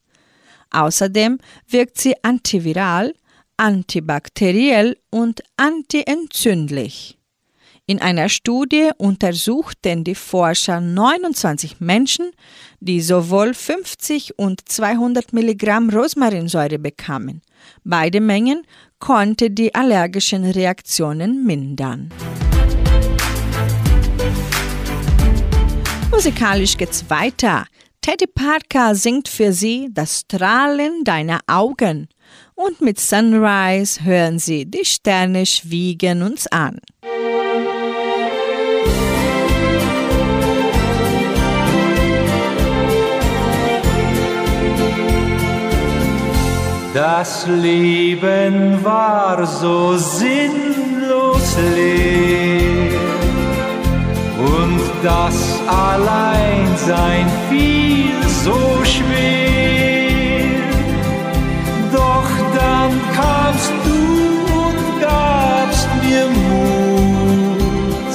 Außerdem 0.72 1.38
wirkt 1.70 1.98
sie 1.98 2.16
antiviral, 2.22 3.14
antibakteriell 3.56 4.98
und 5.10 5.42
antientzündlich. 5.56 7.17
In 7.90 8.02
einer 8.02 8.28
Studie 8.28 8.90
untersuchten 8.98 10.04
die 10.04 10.14
Forscher 10.14 10.82
29 10.82 11.80
Menschen, 11.80 12.32
die 12.82 13.00
sowohl 13.00 13.54
50 13.54 14.38
und 14.38 14.68
200 14.68 15.32
Milligramm 15.32 15.90
Rosmarinsäure 15.90 16.80
bekamen. 16.80 17.42
Beide 17.86 18.20
Mengen 18.20 18.64
konnte 19.00 19.50
die 19.52 19.74
allergischen 19.74 20.44
Reaktionen 20.44 21.46
mindern. 21.46 22.10
Musikalisch 26.12 26.76
geht's 26.76 27.10
weiter. 27.10 27.68
Teddy 28.02 28.28
Parker 28.28 28.96
singt 28.96 29.30
für 29.30 29.54
Sie 29.54 29.88
das 29.94 30.26
Strahlen 30.26 31.06
deiner 31.06 31.40
Augen. 31.48 32.10
Und 32.54 32.82
mit 32.82 33.00
Sunrise 33.00 34.04
hören 34.04 34.40
Sie 34.40 34.66
die 34.66 34.84
Sterne 34.84 35.46
schwiegen 35.46 36.22
uns 36.22 36.48
an. 36.48 36.82
Das 46.98 47.46
Leben 47.46 48.84
war 48.84 49.46
so 49.46 49.96
sinnlos 49.98 51.56
leer 51.76 53.00
und 54.40 54.82
das 55.04 55.60
Alleinsein 55.68 57.28
fiel 57.52 58.18
so 58.44 58.60
schwer. 58.84 60.60
Doch 61.94 62.32
dann 62.58 62.92
kamst 63.14 63.72
du 63.86 64.00
und 64.66 65.00
gabst 65.00 65.88
mir 66.02 66.26
Mut. 66.26 68.14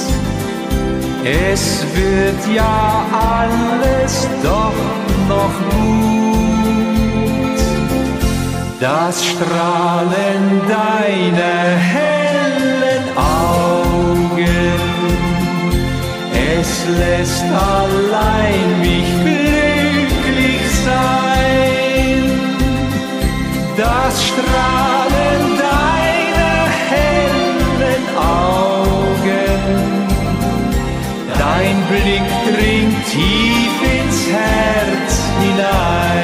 Es 1.23 1.85
wird 1.95 2.53
ja 2.53 3.05
alles 3.13 4.27
doch 4.43 4.75
noch 5.29 5.55
gut 5.69 6.22
das 8.83 9.25
Strahlen 9.25 10.61
deiner 10.67 11.77
hellen 11.95 13.05
Augen. 13.15 14.47
Es 16.59 16.69
lässt 16.99 17.45
allein 17.45 18.81
mich 18.81 19.09
glücklich 19.23 20.65
sein. 20.83 22.23
Das 23.77 24.13
Strahlen 24.27 25.43
deiner 25.69 26.59
hellen 26.91 28.05
Augen. 28.17 29.61
Dein 31.39 31.77
Blick 31.89 32.29
dringt 32.49 33.05
tief 33.13 33.75
ins 33.95 34.19
Herz 34.27 35.11
hinein 35.39 36.22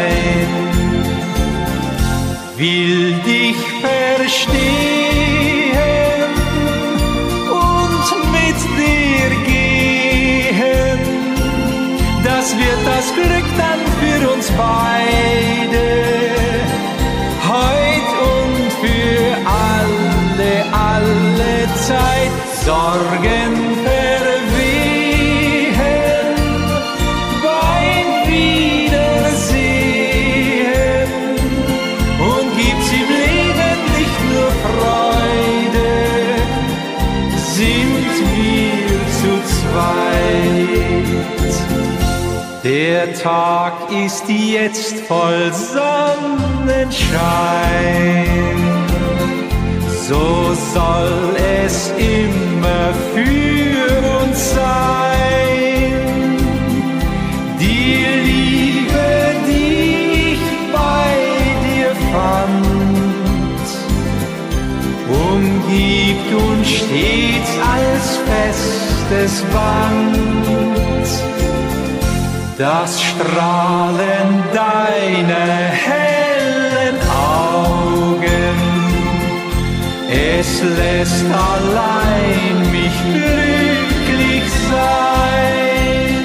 will 2.59 3.13
dich 3.25 3.55
verstehen 3.79 4.59
und 7.49 8.05
mit 8.35 8.59
dir 8.77 9.29
gehen. 9.47 10.99
Das 12.21 12.45
wird 12.57 12.81
das 12.85 13.05
Glück 13.15 13.47
dann 13.57 13.81
für 14.01 14.21
uns 14.33 14.47
beide, 14.57 15.87
heut 17.47 18.09
und 18.35 18.67
für 18.83 19.23
alle, 19.65 20.53
alle 20.73 21.55
Zeit. 21.87 22.33
Sorgen 22.65 23.38
Tag 43.21 43.73
ist 43.91 44.23
jetzt 44.29 44.99
voll 45.01 45.51
Sonnenschein, 45.51 46.95
so 50.07 50.53
soll 50.73 51.35
es 51.65 51.91
immer 51.97 52.93
für 53.13 53.89
uns 54.21 54.51
sein. 54.51 56.37
Die 57.59 58.05
Liebe, 58.29 59.07
die 59.49 60.31
ich 60.31 60.43
bei 60.71 61.11
dir 61.65 61.91
fand, 62.13 63.65
umgibt 65.09 66.29
uns 66.33 66.67
stets 66.69 67.51
als 67.75 68.05
festes 68.29 69.33
Band 69.51 70.28
das 72.59 73.01
Strahlen 73.01 74.43
deiner 74.53 75.71
hellen 75.87 76.97
Augen. 77.09 78.57
Es 80.09 80.61
lässt 80.61 81.23
allein 81.23 82.69
mich 82.69 82.95
glücklich 83.13 84.43
sein. 84.69 86.15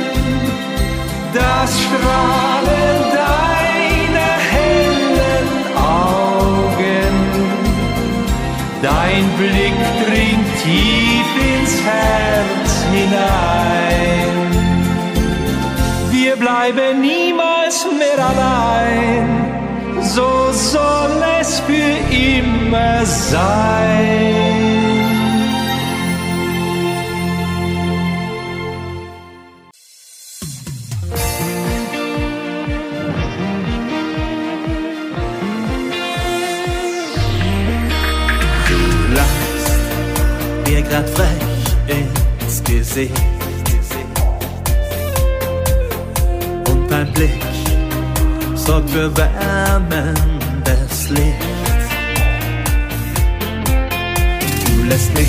Das 1.32 1.80
Strahlen 1.80 2.98
deiner 3.22 4.34
hellen 4.54 5.50
Augen. 5.76 7.14
Dein 8.82 9.24
Blick 9.38 9.78
dringt 10.04 10.48
tief 10.64 11.30
ins 11.54 11.80
Herz 11.80 12.84
hinein. 12.92 13.93
Bleibe 16.72 16.94
niemals 16.94 17.86
mehr 17.98 18.18
allein, 18.26 20.02
so 20.02 20.50
soll 20.52 21.22
es 21.40 21.60
für 21.60 21.94
immer 22.10 23.04
sein. 23.04 24.34
Du 38.68 39.14
lachst 39.14 40.66
mir 40.66 40.82
grad 40.82 41.08
frech 41.10 41.28
ins 41.88 42.64
Gesicht. 42.64 43.33
Sorgt 48.66 48.90
für 48.90 49.14
wärmendes 49.16 51.10
Licht. 51.10 51.44
Du 54.66 54.82
lässt 54.84 55.12
mich 55.14 55.28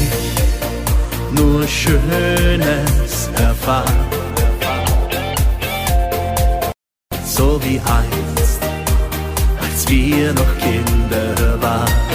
nur 1.31 1.67
Schönes 1.67 3.29
erfahren. 3.37 4.05
So 7.25 7.59
wie 7.63 7.79
einst, 7.79 8.61
als 9.61 9.89
wir 9.89 10.33
noch 10.33 10.57
Kinder 10.59 11.61
waren. 11.61 12.05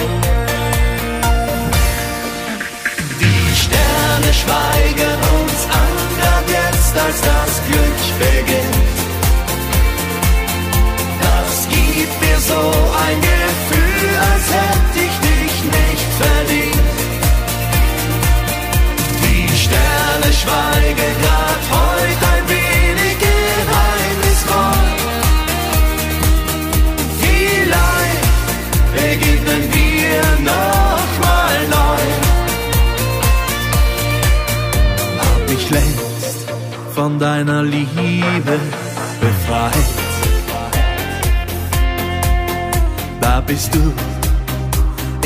Die 3.21 3.55
Sterne 3.63 4.33
schweigen 4.41 5.17
uns 5.37 5.61
an, 5.81 5.93
grad 6.17 6.47
jetzt, 6.57 6.95
als 7.05 7.21
das 7.21 7.51
Glück 7.67 7.99
beginnt. 8.19 8.90
So 12.47 12.53
ein 12.53 13.21
Gefühl, 13.21 14.09
als 14.29 14.45
hätte 14.57 14.99
ich 15.07 15.15
dich 15.29 15.55
nicht 15.77 16.09
verdient. 16.21 16.89
Die 19.23 19.47
Sterne 19.63 20.29
schweigen 20.41 21.11
grad 21.21 21.63
heute 21.77 22.25
ein 22.35 22.45
wenig 22.55 23.13
geheimnisvoll. 23.27 24.85
Vielleicht 27.21 28.25
begegnen 28.97 29.63
wir 29.77 30.23
noch 30.51 31.11
mal 31.25 31.57
neu. 31.77 32.03
Hab 35.19 35.41
mich 35.49 35.65
längst 35.69 36.39
von 36.95 37.19
deiner 37.19 37.61
Liebe 37.63 38.59
bist 43.51 43.75
du 43.75 43.93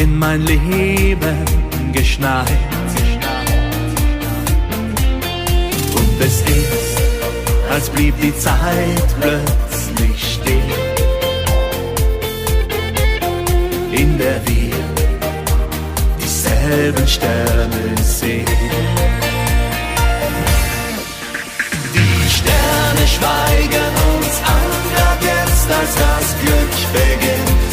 in 0.02 0.18
mein 0.18 0.42
Leben 0.42 1.46
geschneit. 1.94 2.48
Und 5.98 6.20
es 6.20 6.42
ist, 6.42 6.98
als 7.70 7.88
blieb 7.92 8.16
die 8.20 8.36
Zeit 8.36 9.08
plötzlich 9.22 10.34
stehen, 10.34 10.72
in 13.92 14.18
der 14.18 14.42
wir 14.48 14.74
dieselben 16.20 17.08
Sterne 17.08 17.84
sehen. 18.02 18.46
Die 21.94 22.30
Sterne 22.38 23.04
schweigen 23.16 23.92
uns 24.16 24.36
an, 24.56 24.72
grad 24.92 25.22
jetzt, 25.22 25.68
als 25.80 25.94
das 26.04 26.28
Glück 26.42 26.76
beginnt. 26.92 27.65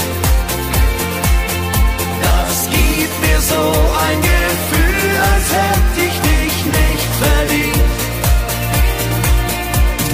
So 3.48 3.54
ein 3.54 4.20
Gefühl, 4.20 5.10
als 5.32 5.46
hätte 5.58 6.00
ich 6.08 6.16
dich 6.30 6.56
nicht 6.78 7.10
verdient. 7.22 7.90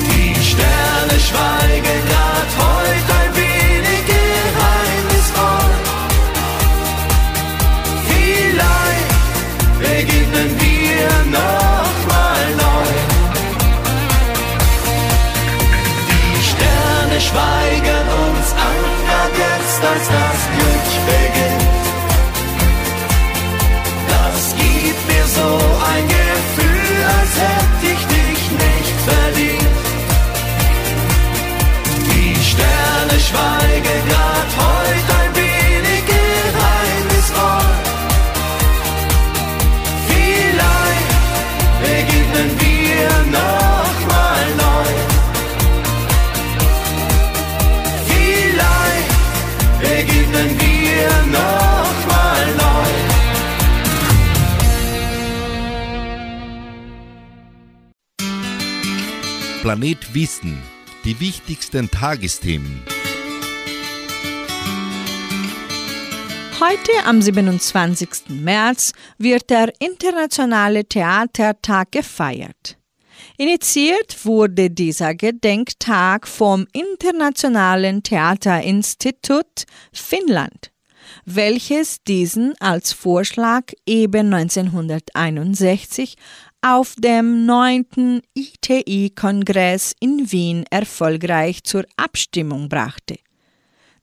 Die 0.08 0.34
Sterne 0.50 1.16
schweigen 1.28 2.00
grad 2.08 2.50
heute 2.64 3.12
ein 3.22 3.32
wenig 3.42 4.00
geheimnisvoll. 4.14 5.72
Vielleicht 8.08 9.12
begegnen 9.84 10.50
wir 10.64 11.08
noch 11.38 11.96
mal 12.12 12.44
neu. 12.64 12.90
Die 16.10 16.42
Sterne 16.50 17.20
schweigen 17.20 17.67
Planet 59.68 60.14
Wissen. 60.14 60.62
Die 61.04 61.20
wichtigsten 61.20 61.90
Tagesthemen. 61.90 62.82
Heute 66.58 66.92
am 67.04 67.20
27. 67.20 68.30
März 68.30 68.94
wird 69.18 69.50
der 69.50 69.70
Internationale 69.78 70.86
Theatertag 70.86 71.92
gefeiert. 71.92 72.78
Initiiert 73.36 74.24
wurde 74.24 74.70
dieser 74.70 75.14
Gedenktag 75.14 76.26
vom 76.26 76.66
Internationalen 76.72 78.02
Theaterinstitut 78.02 79.66
Finnland, 79.92 80.72
welches 81.26 82.02
diesen 82.04 82.54
als 82.58 82.94
Vorschlag 82.94 83.64
eben 83.84 84.32
1961 84.32 86.16
auf 86.62 86.94
dem 86.98 87.46
9. 87.46 88.22
ITI-Kongress 88.34 89.94
in 90.00 90.30
Wien 90.30 90.64
erfolgreich 90.70 91.62
zur 91.62 91.84
Abstimmung 91.96 92.68
brachte. 92.68 93.16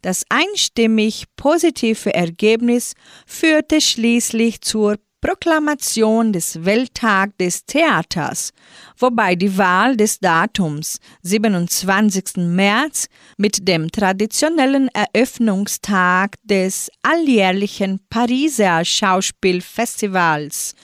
Das 0.01 0.23
einstimmig 0.29 1.25
positive 1.35 2.13
Ergebnis 2.13 2.93
führte 3.25 3.81
schließlich 3.81 4.61
zur 4.61 4.97
Proklamation 5.19 6.31
des 6.31 6.63
Welttag 6.63 7.35
des 7.39 7.65
Theaters, 7.65 8.53
wobei 8.99 9.33
die 9.33 9.57
Wahl 9.57 9.97
des 9.97 10.19
Datums 10.19 10.99
27. 11.23 12.37
März 12.37 13.07
mit 13.35 13.67
dem 13.67 13.89
traditionellen 13.91 14.87
Eröffnungstag 14.89 16.35
des 16.43 16.91
alljährlichen 17.01 17.99
Pariser 18.07 18.85
Schauspielfestivals 18.85 20.75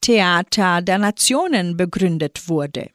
Theater 0.00 0.82
der 0.82 0.98
Nationen 0.98 1.76
begründet 1.76 2.48
wurde. 2.48 2.90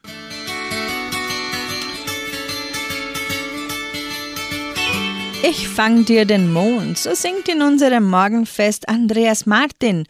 Ich 5.43 5.67
fang 5.67 6.05
dir 6.05 6.25
den 6.25 6.51
Mond, 6.51 6.97
so 6.97 7.13
singt 7.13 7.47
in 7.47 7.61
unserem 7.61 8.09
Morgenfest 8.09 8.89
Andreas 8.89 9.45
Martin. 9.45 10.07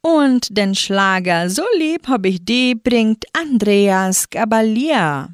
Und 0.00 0.56
den 0.56 0.74
Schlager 0.74 1.50
So 1.50 1.64
lieb 1.76 2.08
hab 2.08 2.24
ich 2.24 2.42
die 2.44 2.74
bringt 2.74 3.26
Andreas 3.34 4.30
Gabalier. 4.30 5.28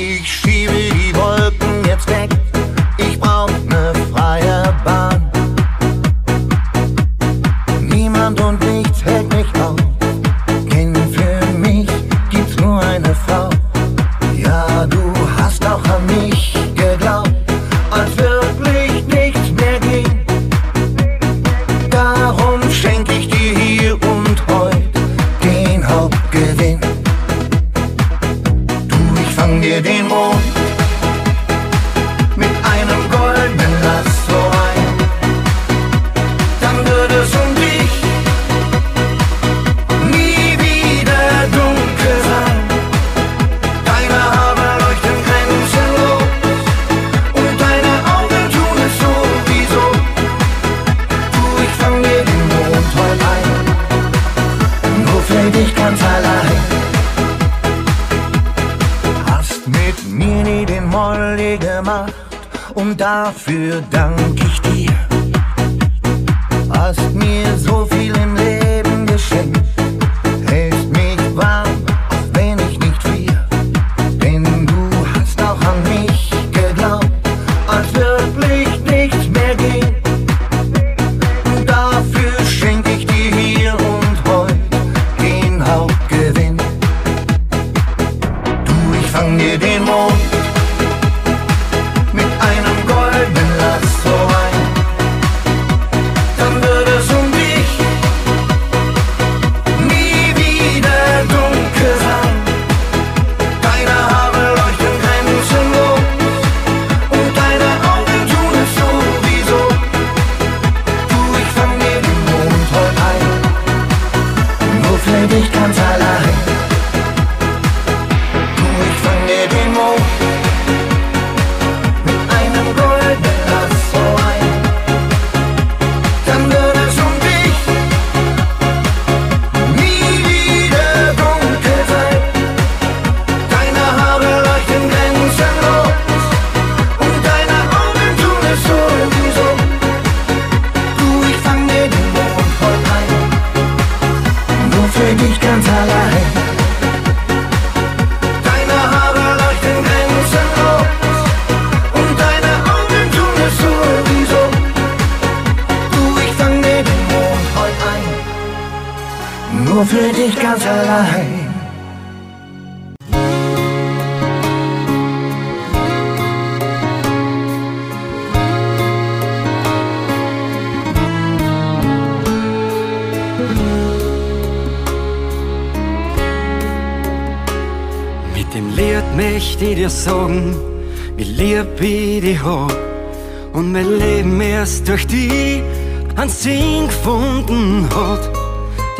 Ich 0.00 0.26
schiebe 0.26 0.72
die 0.72 1.14
Wolken 1.14 1.84
jetzt 1.84 2.08
weg. 2.08 2.30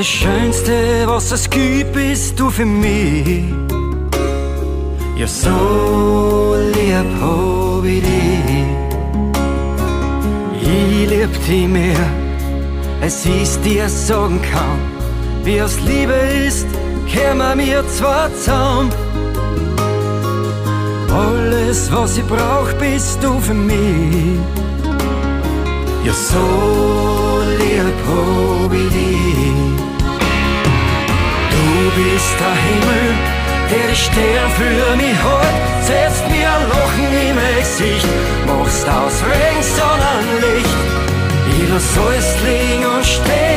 Das 0.01 0.09
Schönste, 0.09 1.05
was 1.05 1.31
es 1.31 1.51
gibt, 1.51 1.93
bist 1.93 2.41
du 2.41 2.49
für 2.49 2.65
mich. 2.65 3.45
Ja, 5.15 5.27
so 5.27 6.57
lieb 6.75 7.11
hab 7.21 7.85
ich 7.85 8.01
dich. 8.01 8.65
Ich 10.63 11.11
lieb 11.11 11.47
dich 11.47 11.69
mehr, 11.69 12.07
als 13.03 13.27
ich's 13.27 13.61
dir 13.61 13.91
sagen 13.91 14.41
kann. 14.41 14.79
Wie 15.45 15.61
aus 15.61 15.79
Liebe 15.81 16.19
ist, 16.47 16.67
kämen 17.07 17.59
wir 17.59 17.87
zwar 17.89 18.35
zusammen. 18.37 18.91
Alles, 21.13 21.93
was 21.93 22.17
ich 22.17 22.25
brauch, 22.25 22.73
bist 22.81 23.23
du 23.23 23.39
für 23.39 23.53
mich. 23.53 24.39
Ja, 26.07 26.15
so 26.15 27.43
lieb 27.59 27.99
hab 28.09 28.73
ich 28.73 28.89
dich. 28.95 29.30
Du 31.95 32.03
bist 32.03 32.35
der 32.39 32.55
Himmel, 32.55 33.15
der 33.71 33.89
die 33.91 33.97
Stern 33.97 34.51
für 34.57 34.97
mich 34.97 35.17
hat. 35.23 35.55
Setzt 35.83 36.29
mir 36.29 36.49
ein 36.49 36.69
Lachen 36.69 37.13
im 37.29 37.39
Gesicht, 37.59 38.07
machst 38.47 38.89
aus 38.89 39.25
Regen 39.25 39.63
Sonnenlicht. 39.63 40.77
Ich 41.51 41.69
lass 41.69 41.99
alles 41.99 42.37
liegen 42.45 42.87
und 42.87 43.05
stehen 43.05 43.50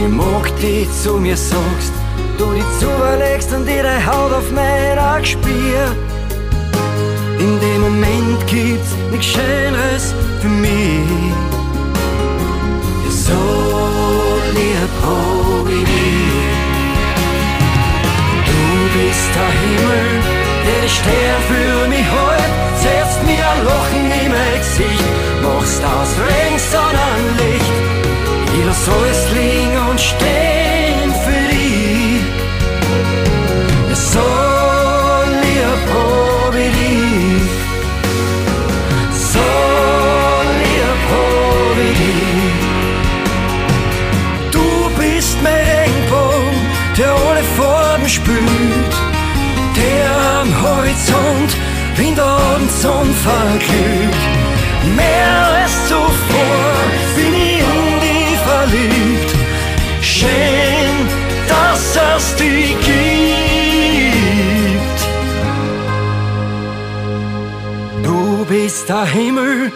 ich 0.00 0.08
mag 0.08 0.56
dich 0.60 0.88
zu 1.02 1.14
mir 1.14 1.36
sagst, 1.36 1.92
du 2.38 2.52
dich 2.52 2.64
zulegst 2.78 3.52
und 3.52 3.68
ihre 3.68 3.94
Haut 4.06 4.32
auf 4.32 4.50
mein 4.52 4.98
Auge 4.98 5.26
spür. 5.26 5.82
In 7.38 7.60
dem 7.60 7.80
Moment 7.82 8.46
gibt's 8.46 8.92
nichts 9.10 9.26
Schöneres 9.26 10.14
für 10.40 10.48
mich. 10.48 11.34
So 13.26 13.42
lieb 14.56 14.92
hab 15.04 15.66
ich 15.68 15.84
dich. 15.84 16.40
Du 18.48 18.60
bist 18.96 19.30
der 19.36 19.52
Himmel, 19.60 20.08
der 20.68 20.88
Stern 20.96 21.42
für 21.50 21.88
mich 21.88 22.06
hält, 22.14 22.52
setzt 22.84 23.22
mir 23.24 23.44
ein 23.52 23.64
Lachen 23.64 24.06
in 24.24 24.30
mein 24.32 24.58
Gesicht, 24.60 25.10
machst 25.42 25.82
aus 25.84 26.12
Regen 26.24 26.58
Sonnenlicht. 26.72 28.09
Ich 28.60 28.66
lass 28.66 28.88
alles 28.88 29.30
liegen 29.30 29.78
und 29.90 29.98
stehen 29.98 31.10
für 31.24 31.44
dich. 31.48 32.20
Ja, 33.88 33.94
so 33.94 34.26
lieb 35.42 35.84
hab 35.94 36.54
ich 36.54 36.72
dich. 36.78 37.48
So 39.32 39.48
lieb 40.60 41.02
hab 41.10 41.76
ich 41.86 41.96
dich. 42.00 42.52
Du 44.50 44.66
bist 44.98 45.36
mein 45.42 45.64
Regenbogen, 45.72 46.58
der 46.98 47.12
alle 47.12 47.44
Farben 47.56 48.08
spült, 48.08 48.94
der 49.74 50.10
am 50.40 50.50
Horizont 50.62 51.50
in 51.96 52.14
der 52.14 52.24
Abendsonne 52.24 53.14
verglüht. 53.24 54.20
Mehr 54.96 55.34
als 55.62 55.74
zuvor 55.88 56.69
es 62.20 62.36
dich 62.36 62.76
gibt. 62.90 64.10
Du 68.02 68.44
bist 68.44 68.88
der 68.88 69.06
Himmel, 69.06 69.72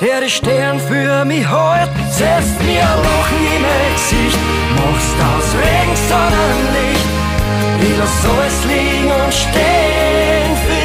der 0.00 0.20
die 0.22 0.30
Stern 0.30 0.78
für 0.80 1.24
mich 1.24 1.46
hält. 1.56 1.90
Setzt 2.18 2.58
mir 2.68 2.84
ein 2.92 3.00
Lachen 3.08 3.42
in 3.54 3.64
Gesicht, 3.96 4.40
machst 4.78 5.18
aus 5.30 5.48
Regen 5.60 5.96
Sonnenlicht. 6.08 7.08
Ich 7.86 7.96
lass 8.00 8.18
alles 8.30 8.58
liegen 8.70 9.10
und 9.20 9.34
stehen 9.44 10.52
für 10.64 10.77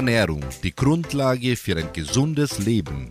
Ernährung, 0.00 0.42
die 0.62 0.74
Grundlage 0.74 1.56
für 1.56 1.76
ein 1.76 1.92
gesundes 1.92 2.58
Leben. 2.58 3.10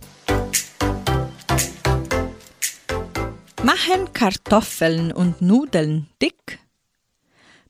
Machen 3.62 4.12
Kartoffeln 4.12 5.12
und 5.12 5.40
Nudeln 5.40 6.08
dick? 6.20 6.58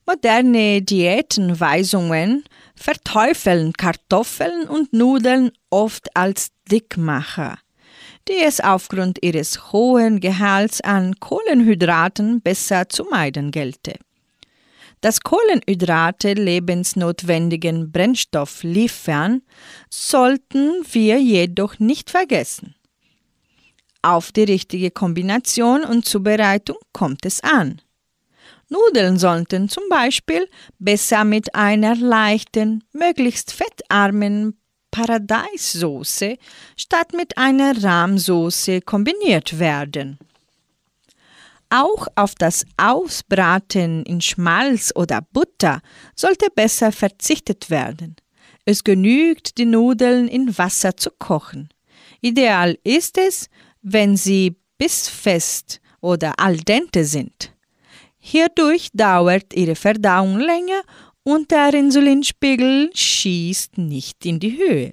Moderne 0.07 0.81
Diätenweisungen 0.81 2.45
verteufeln 2.75 3.75
Kartoffeln 3.75 4.67
und 4.67 4.95
Nudeln 4.95 5.51
oft 5.69 6.17
als 6.17 6.53
Dickmacher, 6.73 7.59
die 8.27 8.43
es 8.43 8.61
aufgrund 8.61 9.23
ihres 9.23 9.71
hohen 9.71 10.21
Gehalts 10.21 10.81
an 10.81 11.21
Kohlenhydraten 11.21 12.41
besser 12.41 12.89
zu 12.89 13.05
meiden 13.05 13.51
gelte. 13.51 13.97
Dass 15.01 15.21
Kohlenhydrate 15.21 16.35
lebensnotwendigen 16.35 17.91
Brennstoff 17.91 18.63
liefern, 18.63 19.43
sollten 19.89 20.85
wir 20.93 21.19
jedoch 21.21 21.79
nicht 21.79 22.11
vergessen. 22.11 22.75
Auf 24.03 24.33
die 24.33 24.45
richtige 24.45 24.91
Kombination 24.91 25.85
und 25.85 26.05
Zubereitung 26.05 26.77
kommt 26.93 27.25
es 27.25 27.43
an. 27.43 27.81
Nudeln 28.69 29.19
sollten 29.19 29.69
zum 29.69 29.85
Beispiel 29.91 30.49
besser 30.79 31.25
mit 31.25 31.55
einer 31.55 31.97
leichten, 31.97 32.85
möglichst 32.93 33.53
fettarmen 33.53 34.61
Paradeissoße 34.91 36.37
statt 36.77 37.13
mit 37.15 37.37
einer 37.37 37.83
Rahmsoße 37.83 38.81
kombiniert 38.81 39.59
werden. 39.59 40.19
Auch 41.71 42.09
auf 42.17 42.35
das 42.35 42.67
Ausbraten 42.77 44.05
in 44.05 44.21
Schmalz 44.21 44.93
oder 44.97 45.21
Butter 45.33 45.81
sollte 46.17 46.49
besser 46.53 46.91
verzichtet 46.91 47.71
werden. 47.71 48.17
Es 48.65 48.83
genügt, 48.83 49.57
die 49.57 49.67
Nudeln 49.67 50.27
in 50.27 50.59
Wasser 50.59 50.97
zu 50.97 51.11
kochen. 51.11 51.69
Ideal 52.21 52.77
ist 52.83 53.19
es, 53.19 53.49
wenn 53.83 54.17
sie 54.17 54.57
bissfest 54.79 55.81
oder 56.01 56.39
al 56.39 56.57
dente 56.57 57.05
sind. 57.05 57.53
Hierdurch 58.19 58.89
dauert 58.93 59.55
ihre 59.55 59.77
Verdauung 59.77 60.41
länger 60.41 60.83
und 61.23 61.51
der 61.53 61.73
Insulinspiegel 61.73 62.91
schießt 62.93 63.79
nicht 63.79 64.27
in 64.27 64.41
die 64.41 64.59
Höhe. 64.59 64.93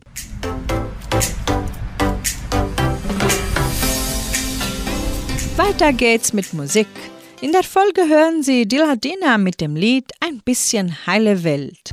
Weiter 5.57 5.91
geht's 5.91 6.33
mit 6.33 6.53
Musik. 6.53 6.85
In 7.41 7.51
der 7.51 7.63
Folge 7.63 8.07
hören 8.07 8.43
Sie 8.43 8.67
Diladina 8.67 9.39
mit 9.39 9.59
dem 9.59 9.75
Lied 9.75 10.11
Ein 10.19 10.39
bisschen 10.45 10.95
heile 11.07 11.43
Welt. 11.43 11.89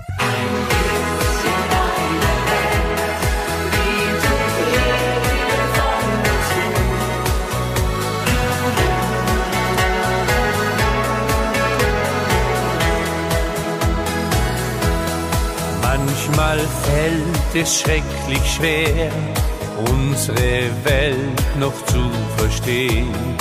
Manchmal 15.80 16.58
fällt 16.58 17.54
es 17.54 17.80
schrecklich 17.80 18.54
schwer, 18.56 19.10
unsere 19.90 20.70
Welt 20.84 21.56
noch 21.58 21.82
zu 21.86 22.10
verstehen. 22.36 23.34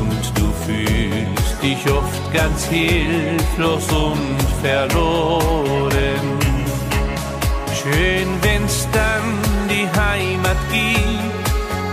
Und 0.00 0.22
du 0.34 0.46
fühlst 0.64 1.62
dich 1.62 1.92
oft 1.92 2.32
ganz 2.32 2.64
hilflos 2.64 3.86
und 3.92 4.40
verloren. 4.62 6.26
Schön, 7.82 8.28
wenn's 8.42 8.88
dann 8.92 9.26
die 9.68 9.86
Heimat 9.98 10.58
gibt, 10.70 11.50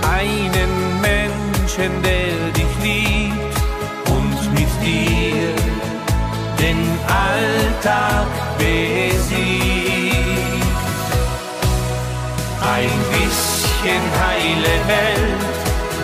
einen 0.09 1.01
Menschen, 1.01 1.91
der 2.03 2.33
dich 2.57 2.73
liebt 2.83 3.57
und 4.15 4.53
mit 4.53 4.71
dir 4.83 5.53
den 6.59 6.81
Alltag 7.07 8.27
besiegt. 8.57 9.37
Ein 12.75 12.95
bisschen 13.13 14.03
heile 14.23 14.75
Welt, 14.87 15.55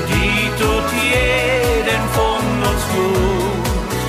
die 0.10 0.62
tut 0.62 0.88
jeden 1.04 1.63
gut. 2.96 4.00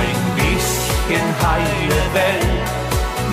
Ein 0.00 0.20
bisschen 0.36 1.26
heile 1.46 2.02
Welt 2.20 2.68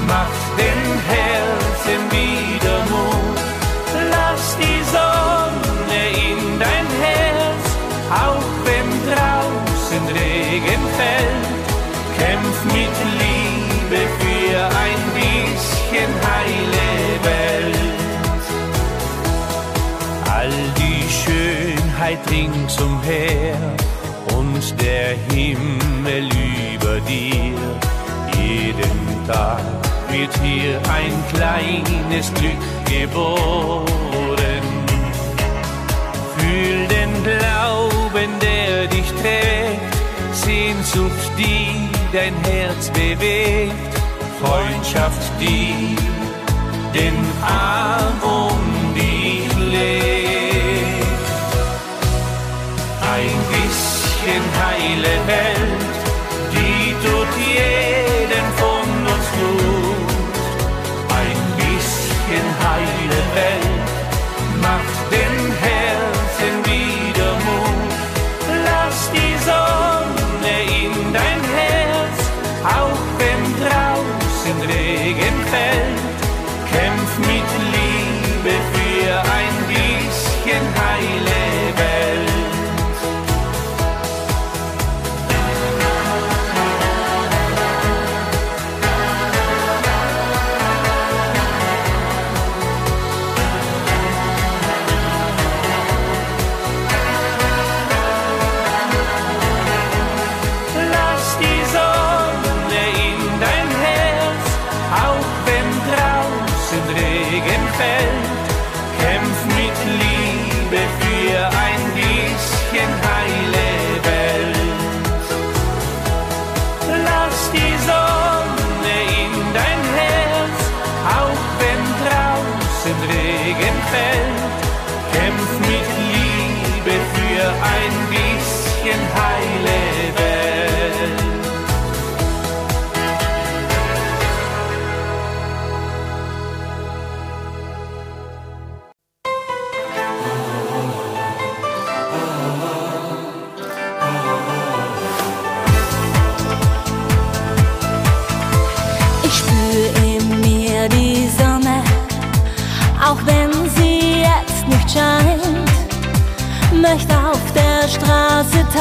macht 0.08 0.46
den 0.58 0.82
Herzen 1.12 2.02
wieder 2.12 2.78
Mut. 2.92 3.40
Lass 4.12 4.58
die 4.58 4.82
Sonne 4.96 6.02
in 6.30 6.60
dein 6.60 6.88
Herz, 7.06 7.66
auch 8.28 8.52
wenn 8.68 8.90
draußen 9.10 10.06
Regen 10.20 10.84
fällt. 10.98 11.64
Kämpf 12.18 12.58
mit 12.66 12.96
Liebe 13.22 14.02
für 14.20 14.60
ein 14.86 15.02
bisschen 15.16 16.12
heile 16.30 16.90
Welt. 17.30 18.44
All 20.36 20.54
die 20.78 21.04
Schönheit 21.10 22.20
ringsumher 22.30 23.83
der 24.84 25.16
Himmel 25.34 26.30
über 26.76 27.00
dir. 27.02 27.56
Jeden 28.38 29.26
Tag 29.28 29.62
wird 30.12 30.34
hier 30.44 30.78
ein 30.92 31.14
kleines 31.34 32.34
Glück 32.34 32.64
geboren. 32.86 33.86
Fühl 36.36 36.88
den 36.88 37.12
Glauben, 37.24 38.30
der 38.42 38.88
dich 38.88 39.10
trägt, 39.22 39.94
Sehnsucht, 40.34 41.32
die 41.38 41.90
dein 42.12 42.36
Herz 42.44 42.90
bewegt, 42.90 43.94
Freundschaft, 44.42 45.32
die 45.40 45.96
den 46.94 47.16
Arm 47.42 48.22
um 48.22 48.63
bisschen 54.34 54.52
heile 54.60 55.43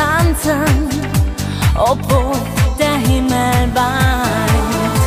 tanzen, 0.02 0.88
obwohl 1.76 2.36
der 2.78 2.96
Himmel 3.08 3.60
weint. 3.74 5.02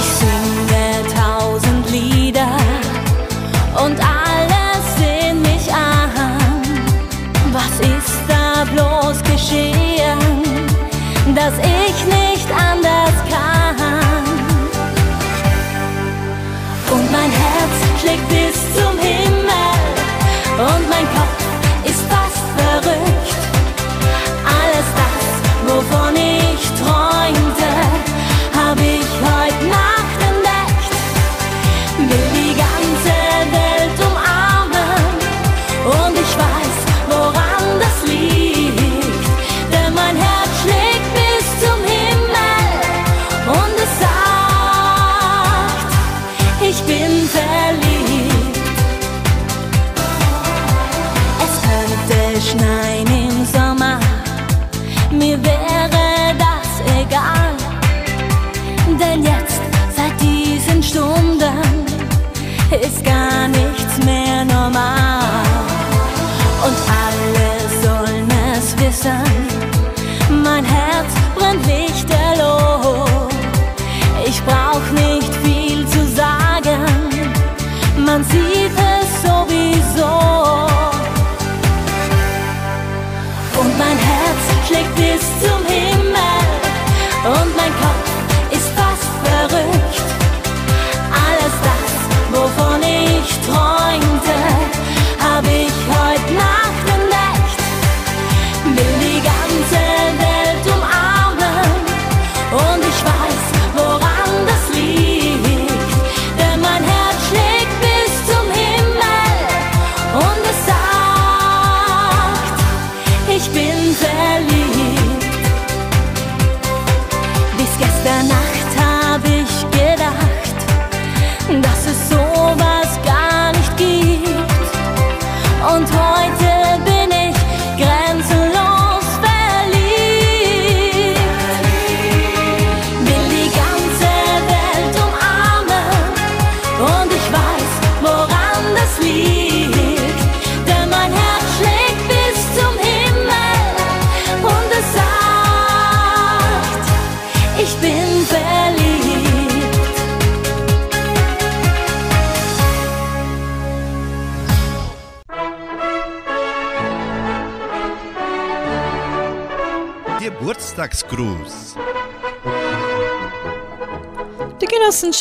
Ich 0.00 0.10
singe 0.20 0.86
tausend 1.20 1.90
Lieder 1.90 2.56
und 3.84 3.96
alles 4.00 4.84
sehen 4.98 5.42
mich 5.42 5.66
an. 5.72 6.10
Was 7.52 7.74
ist 7.80 8.20
da 8.28 8.64
bloß 8.72 9.22
geschehen, 9.22 10.18
dass 11.34 11.54
ich 11.58 11.81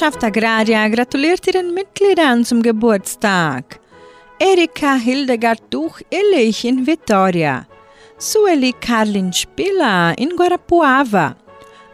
Genossenschaft 0.02 0.24
Agraria 0.24 0.88
gratuliert 0.88 1.46
ihren 1.46 1.76
Mitgliedern 1.76 2.44
zum 2.44 2.64
Geburtstag. 2.64 3.80
Erika 4.40 4.96
Hildegard 4.96 5.62
Duch-Illich 5.70 6.66
in 6.66 6.88
Vitoria, 6.88 7.68
Sueli 8.18 8.74
Karlin 8.74 9.32
Spiller 9.32 10.18
in 10.18 10.36
Guarapuava, 10.36 11.36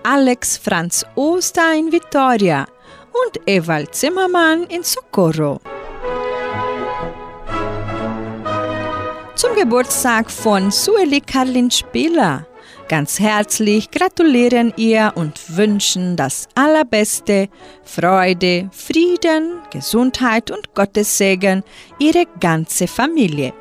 Alex 0.03 0.57
Franz 0.57 1.05
Oster 1.15 1.75
in 1.75 1.91
Vitoria 1.91 2.65
und 3.11 3.41
Ewald 3.45 3.93
Zimmermann 3.93 4.63
in 4.69 4.83
Socorro. 4.83 5.59
Zum 9.35 9.53
Geburtstag 9.53 10.31
von 10.31 10.71
Sueli 10.71 11.19
Karlin 11.19 11.69
Spiller 11.69 12.47
ganz 12.87 13.19
herzlich 13.19 13.91
gratulieren 13.91 14.73
ihr 14.77 15.13
und 15.15 15.57
wünschen 15.57 16.15
das 16.15 16.47
Allerbeste, 16.55 17.49
Freude, 17.83 18.69
Frieden, 18.71 19.59
Gesundheit 19.71 20.51
und 20.51 20.73
Gottes 20.73 21.17
Segen 21.17 21.63
ihre 21.99 22.25
ganze 22.39 22.87
Familie. 22.87 23.53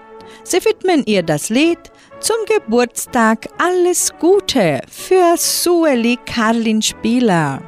Sie 0.44 0.64
widmen 0.64 1.04
ihr 1.06 1.22
das 1.22 1.48
Lied 1.48 1.78
zum 2.20 2.36
Geburtstag 2.46 3.48
Alles 3.58 4.12
Gute 4.18 4.80
für 4.90 5.36
Sueli 5.36 6.18
Karlin 6.24 6.80
Spieler. 6.82 7.62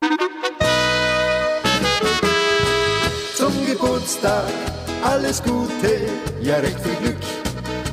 Zum 3.35 3.53
Geburtstag 3.67 4.45
alles 5.03 5.43
Gute, 5.43 6.09
ja 6.41 6.57
recht 6.57 6.81
viel 6.81 6.95
Glück 6.97 7.17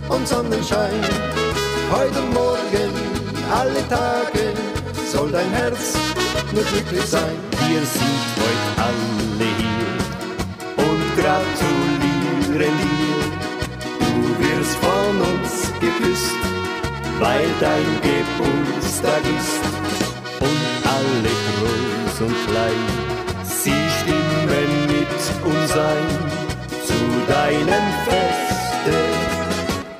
und 0.09 0.27
Sonnenschein. 0.27 1.01
Heute 1.91 2.21
morgen, 2.33 3.14
alle 3.51 3.87
Tage, 3.87 4.53
soll 5.11 5.31
dein 5.31 5.49
Herz 5.51 5.93
nur 6.51 6.63
glücklich 6.63 7.05
sein. 7.05 7.37
Wir 7.67 7.85
sind 7.85 8.25
heute 8.41 8.81
alle 8.87 9.49
hier 9.59 9.93
und 10.85 11.03
gratulieren 11.15 12.75
dir. 12.83 13.19
Du 13.99 14.13
wirst 14.43 14.75
von 14.77 15.15
uns 15.31 15.51
geküsst, 15.79 16.39
weil 17.19 17.47
dein 17.59 18.01
Geburtstag 18.01 19.23
ist. 19.37 19.63
Und 20.39 20.65
alle 20.95 21.33
groß 21.57 22.15
und 22.27 22.37
klein, 22.47 22.83
sie 23.43 23.81
stimmen 23.99 24.71
mit 24.87 25.15
uns 25.43 25.71
ein 25.71 26.09
zu 26.85 26.99
deinem 27.27 27.85
Feste, 28.05 28.97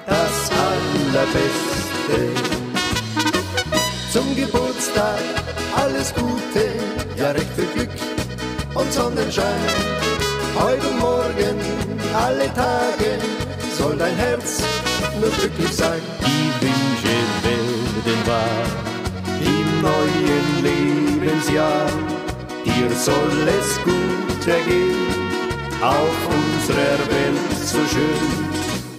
das 0.06 0.36
Allerbeste. 0.52 2.20
Zum 4.16 4.34
Geburtstag 4.34 5.20
alles 5.76 6.14
Gute, 6.14 6.72
ja 7.18 7.32
recht 7.32 7.52
viel 7.54 7.66
Glück 7.74 7.90
und 8.74 8.94
Sonnenschein. 8.94 9.60
heute 10.58 10.88
und 10.88 11.00
morgen, 11.00 11.60
alle 12.14 12.48
Tage 12.54 13.20
soll 13.78 13.98
dein 13.98 14.16
Herz 14.16 14.64
nur 15.20 15.30
glücklich 15.32 15.74
sein. 15.74 16.00
Die 16.22 16.48
Wünsche 16.64 17.18
werden 17.44 18.26
wahr 18.26 18.64
im 19.42 19.82
neuen 19.82 20.64
Lebensjahr. 20.64 21.90
Dir 22.64 22.90
soll 22.96 23.50
es 23.60 23.84
gut 23.84 24.48
ergehen, 24.48 24.96
auf 25.82 26.18
unserer 26.30 27.00
Welt 27.12 27.66
so 27.66 27.80
schön, 27.92 28.32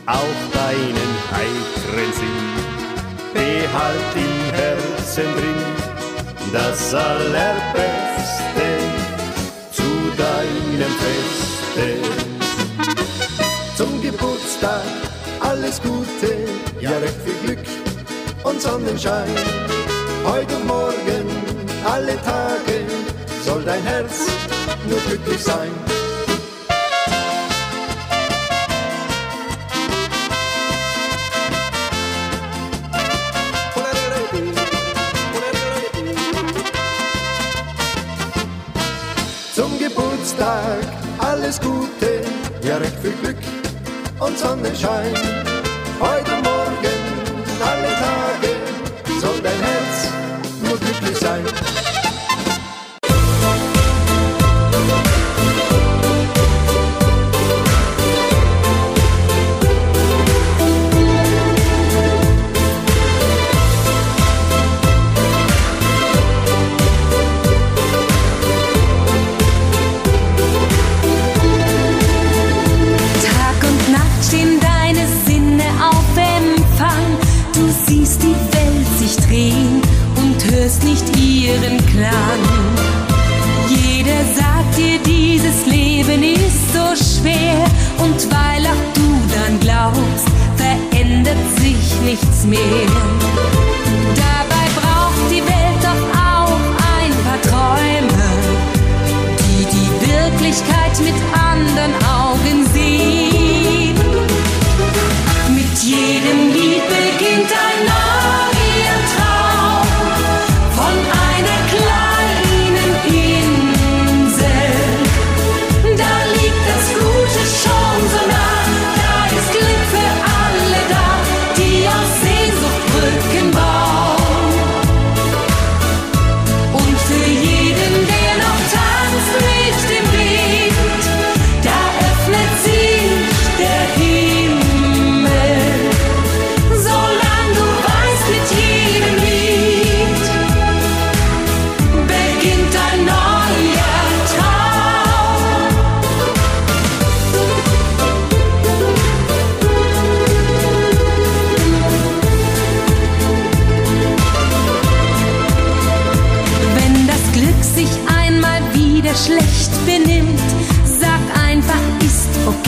auch 0.05 0.41
deinen 0.53 1.11
heiteren 1.33 2.13
Sinn. 2.13 2.76
Behalt 3.37 4.15
im 4.15 4.55
Herzen 4.55 5.29
drin 5.37 5.77
das 6.53 6.95
Allerbeste 6.95 8.69
zu 9.73 9.91
deinem 10.17 10.93
Feste. 11.03 11.87
Zum 13.77 14.01
Geburtstag 14.01 14.83
alles 15.41 15.83
Gute, 15.83 16.33
ja 16.81 16.97
recht 16.99 17.21
viel 17.25 17.35
Glück 17.45 17.67
und 18.45 18.63
Sonnenschein. 18.63 19.29
Heute 20.25 20.57
und 20.57 20.67
morgen, 20.67 21.27
alle 21.85 22.17
Tage 22.23 22.87
soll 23.45 23.63
dein 23.65 23.83
Herz 23.83 24.27
nur 24.89 24.99
glücklich 25.01 25.43
sein. 25.43 25.71
Alles 41.47 41.61
Gute, 41.61 42.23
ja 42.67 42.77
recht 42.79 42.97
viel 43.01 43.13
Glück 43.23 43.37
und 44.19 44.37
Sonnenschein. 44.37 45.15
Heute 46.01 46.33
morgen, 46.43 46.97
alle 47.61 47.91
Tage 48.03 48.56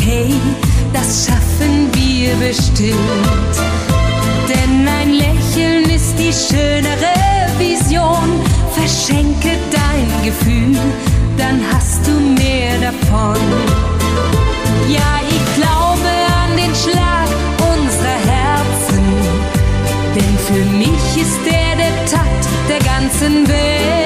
okay, 0.08 0.32
das 0.92 1.26
schaffen 1.26 1.90
wir 1.92 2.34
bestimmt. 2.36 3.54
Denn 4.48 4.88
ein 4.88 5.12
Lächeln 5.12 5.84
ist 5.90 6.14
die 6.18 6.32
schönere 6.32 7.14
Vision. 7.58 8.40
Verschenke 8.72 9.50
dein 9.70 10.24
Gefühl, 10.24 10.76
dann 11.36 11.60
hast 11.72 12.06
du 12.06 12.12
mehr 12.12 12.78
davon. 12.80 13.36
Ja, 14.88 15.20
ich 15.28 15.54
glaube 15.56 16.10
an 16.42 16.56
den 16.56 16.74
Schlag 16.74 17.28
unserer 17.72 18.20
Herzen. 18.32 19.04
Denn 20.14 20.38
für 20.46 20.64
mich 20.76 21.22
ist 21.22 21.40
er 21.46 21.76
der 21.76 22.06
Takt 22.06 22.48
der 22.68 22.78
ganzen 22.78 23.46
Welt. 23.48 23.97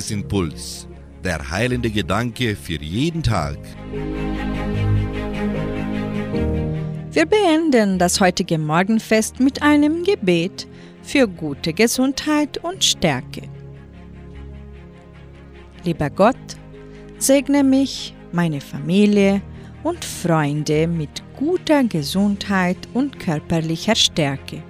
Tagesimpuls, 0.00 0.88
der 1.22 1.50
heilende 1.50 1.90
Gedanke 1.90 2.56
für 2.56 2.80
jeden 2.80 3.22
Tag. 3.22 3.58
Wir 7.12 7.26
beenden 7.26 7.98
das 7.98 8.18
heutige 8.18 8.56
Morgenfest 8.56 9.40
mit 9.40 9.60
einem 9.62 10.02
Gebet 10.02 10.66
für 11.02 11.28
gute 11.28 11.74
Gesundheit 11.74 12.56
und 12.64 12.82
Stärke. 12.82 13.42
Lieber 15.84 16.08
Gott, 16.08 16.56
segne 17.18 17.62
mich, 17.62 18.14
meine 18.32 18.62
Familie 18.62 19.42
und 19.82 20.02
Freunde 20.02 20.86
mit 20.86 21.22
guter 21.36 21.84
Gesundheit 21.84 22.78
und 22.94 23.18
körperlicher 23.18 23.96
Stärke. 23.96 24.62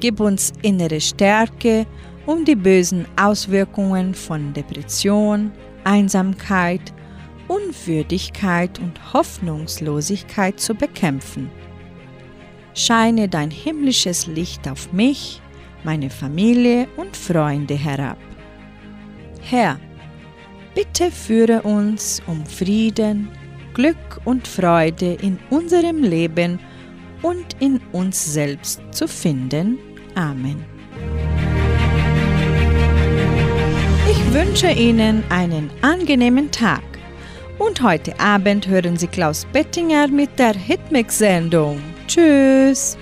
Gib 0.00 0.20
uns 0.20 0.52
innere 0.60 1.00
Stärke, 1.00 1.86
um 2.26 2.44
die 2.44 2.56
bösen 2.56 3.06
Auswirkungen 3.16 4.14
von 4.14 4.52
Depression, 4.52 5.52
Einsamkeit, 5.84 6.92
Unwürdigkeit 7.48 8.78
und 8.78 9.12
Hoffnungslosigkeit 9.12 10.58
zu 10.58 10.74
bekämpfen. 10.74 11.50
Scheine 12.74 13.28
dein 13.28 13.50
himmlisches 13.50 14.26
Licht 14.26 14.68
auf 14.68 14.92
mich, 14.92 15.40
meine 15.84 16.10
Familie 16.10 16.88
und 16.96 17.16
Freunde 17.16 17.74
herab. 17.74 18.18
Herr, 19.42 19.78
bitte 20.74 21.10
führe 21.10 21.62
uns 21.62 22.22
um 22.26 22.44
Frieden, 22.46 23.28
Glück 23.74 24.20
und 24.24 24.48
Freude 24.48 25.14
in 25.14 25.38
unserem 25.50 26.02
Leben 26.02 26.58
und 27.22 27.56
in 27.60 27.80
uns 27.92 28.32
selbst 28.32 28.80
zu 28.92 29.06
finden. 29.06 29.78
Amen. 30.14 30.73
Wünsche 34.34 34.68
Ihnen 34.68 35.22
einen 35.28 35.70
angenehmen 35.80 36.50
Tag. 36.50 36.82
Und 37.60 37.80
heute 37.80 38.18
Abend 38.18 38.66
hören 38.66 38.96
Sie 38.96 39.06
Klaus 39.06 39.46
Bettinger 39.52 40.08
mit 40.08 40.40
der 40.40 40.54
Hitmix-Sendung. 40.54 41.80
Tschüss! 42.08 42.98